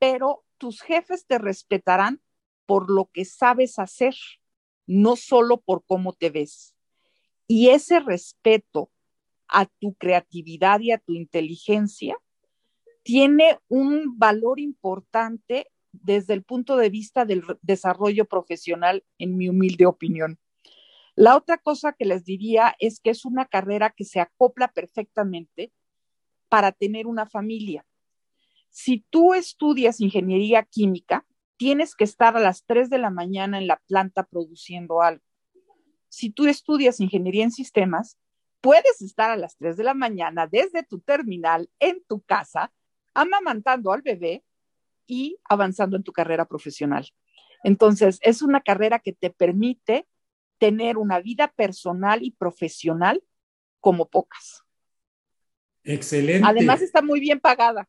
[0.00, 2.20] Pero tus jefes te respetarán
[2.66, 4.16] por lo que sabes hacer,
[4.88, 6.74] no solo por cómo te ves.
[7.46, 8.90] Y ese respeto
[9.46, 12.18] a tu creatividad y a tu inteligencia
[13.02, 19.86] tiene un valor importante desde el punto de vista del desarrollo profesional, en mi humilde
[19.86, 20.38] opinión.
[21.16, 25.72] La otra cosa que les diría es que es una carrera que se acopla perfectamente
[26.48, 27.84] para tener una familia.
[28.70, 33.66] Si tú estudias ingeniería química, tienes que estar a las 3 de la mañana en
[33.66, 35.24] la planta produciendo algo.
[36.08, 38.16] Si tú estudias ingeniería en sistemas,
[38.60, 42.72] puedes estar a las 3 de la mañana desde tu terminal en tu casa
[43.14, 44.44] amamantando al bebé
[45.06, 47.08] y avanzando en tu carrera profesional.
[47.64, 50.06] Entonces, es una carrera que te permite
[50.58, 53.22] tener una vida personal y profesional
[53.80, 54.62] como pocas.
[55.82, 56.46] Excelente.
[56.46, 57.88] Además, está muy bien pagada.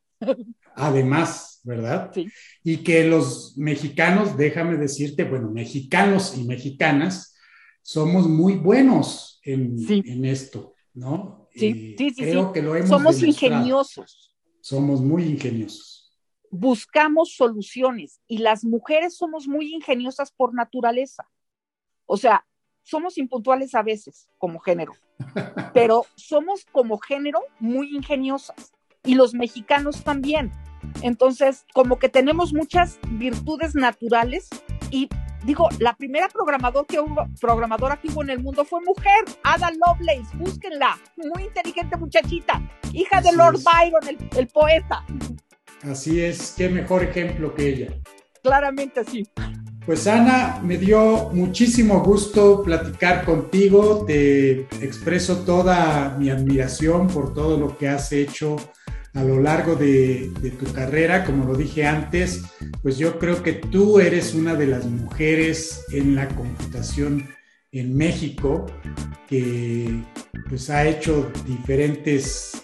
[0.75, 2.11] Además, ¿verdad?
[2.13, 2.29] Sí.
[2.63, 7.35] Y que los mexicanos, déjame decirte, bueno, mexicanos y mexicanas,
[7.81, 11.49] somos muy buenos en, en esto, ¿no?
[11.53, 12.21] Sí, sí, sí.
[12.23, 14.30] Creo que lo hemos Somos ingeniosos
[14.61, 16.17] somos muy ingeniosos.
[16.49, 21.29] Buscamos soluciones y las mujeres somos muy ingeniosas por naturaleza.
[22.05, 22.45] O sea,
[22.83, 24.93] somos impuntuales a veces como género,
[25.73, 28.71] pero somos como género muy ingeniosas
[29.03, 30.51] y los mexicanos también.
[31.01, 34.49] Entonces, como que tenemos muchas virtudes naturales
[34.89, 35.09] y
[35.43, 39.71] digo, la primera programador que hubo, programadora que hubo en el mundo fue mujer, Ada
[39.71, 42.61] Lovelace, búsquenla, muy inteligente muchachita,
[42.93, 45.05] hija de Lord Byron, el, poeta.
[45.83, 47.93] Así es, qué mejor ejemplo que ella.
[48.43, 49.27] Claramente sí.
[49.85, 57.57] Pues Ana, me dio muchísimo gusto platicar contigo, te expreso toda mi admiración por todo
[57.57, 58.57] lo que has hecho
[59.13, 62.43] a lo largo de, tu carrera, como lo dije antes,
[62.81, 67.27] pues yo creo que tú eres una de las mujeres en la computación
[67.71, 68.65] en México
[69.27, 70.01] que
[70.49, 72.63] pues ha hecho diferentes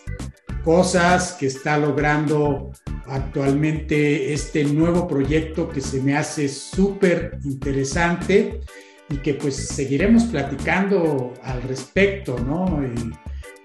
[0.64, 2.72] cosas, que está logrando
[3.06, 8.60] actualmente este nuevo proyecto que se me hace súper interesante
[9.10, 12.82] y que pues seguiremos platicando al respecto, ¿no?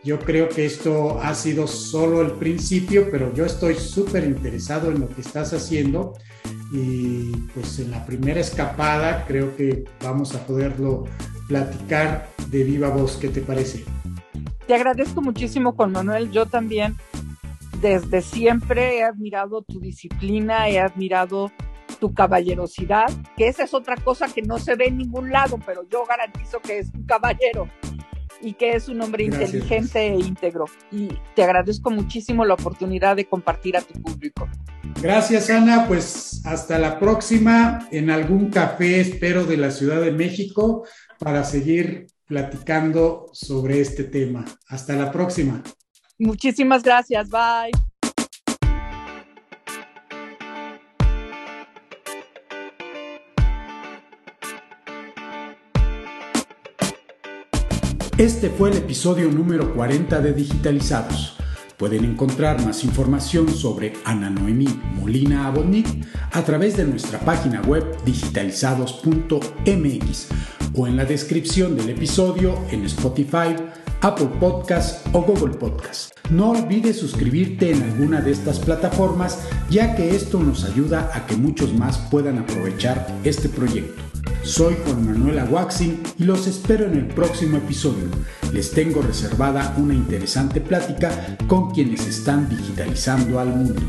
[0.04, 4.98] Yo creo que esto ha sido solo el principio, pero yo estoy súper interesado en
[4.98, 6.14] lo que estás haciendo
[6.72, 11.04] y pues en la primera escapada creo que vamos a poderlo
[11.46, 13.16] platicar de viva voz.
[13.16, 13.84] ¿Qué te parece?
[14.66, 16.32] Te agradezco muchísimo, Juan Manuel.
[16.32, 16.96] Yo también
[17.80, 21.52] desde siempre he admirado tu disciplina, he admirado
[22.00, 25.88] tu caballerosidad, que esa es otra cosa que no se ve en ningún lado, pero
[25.88, 27.68] yo garantizo que es un caballero
[28.42, 30.66] y que es un hombre inteligente e íntegro.
[30.90, 34.48] Y te agradezco muchísimo la oportunidad de compartir a tu público.
[35.00, 35.86] Gracias, Ana.
[35.86, 40.84] Pues hasta la próxima en algún café, espero, de la Ciudad de México
[41.18, 44.44] para seguir platicando sobre este tema.
[44.68, 45.62] Hasta la próxima.
[46.18, 47.28] Muchísimas gracias.
[47.28, 47.91] Bye.
[58.18, 61.34] Este fue el episodio número 40 de Digitalizados.
[61.78, 64.68] Pueden encontrar más información sobre Ana Noemí
[65.00, 65.86] Molina Abodnik
[66.30, 70.28] a través de nuestra página web digitalizados.mx
[70.74, 73.56] o en la descripción del episodio en Spotify,
[74.02, 76.10] Apple Podcast o Google Podcast.
[76.28, 81.36] No olvides suscribirte en alguna de estas plataformas ya que esto nos ayuda a que
[81.36, 84.02] muchos más puedan aprovechar este proyecto.
[84.42, 88.08] Soy Juan Manuel Aguaxin y los espero en el próximo episodio.
[88.52, 93.80] Les tengo reservada una interesante plática con quienes están digitalizando al mundo.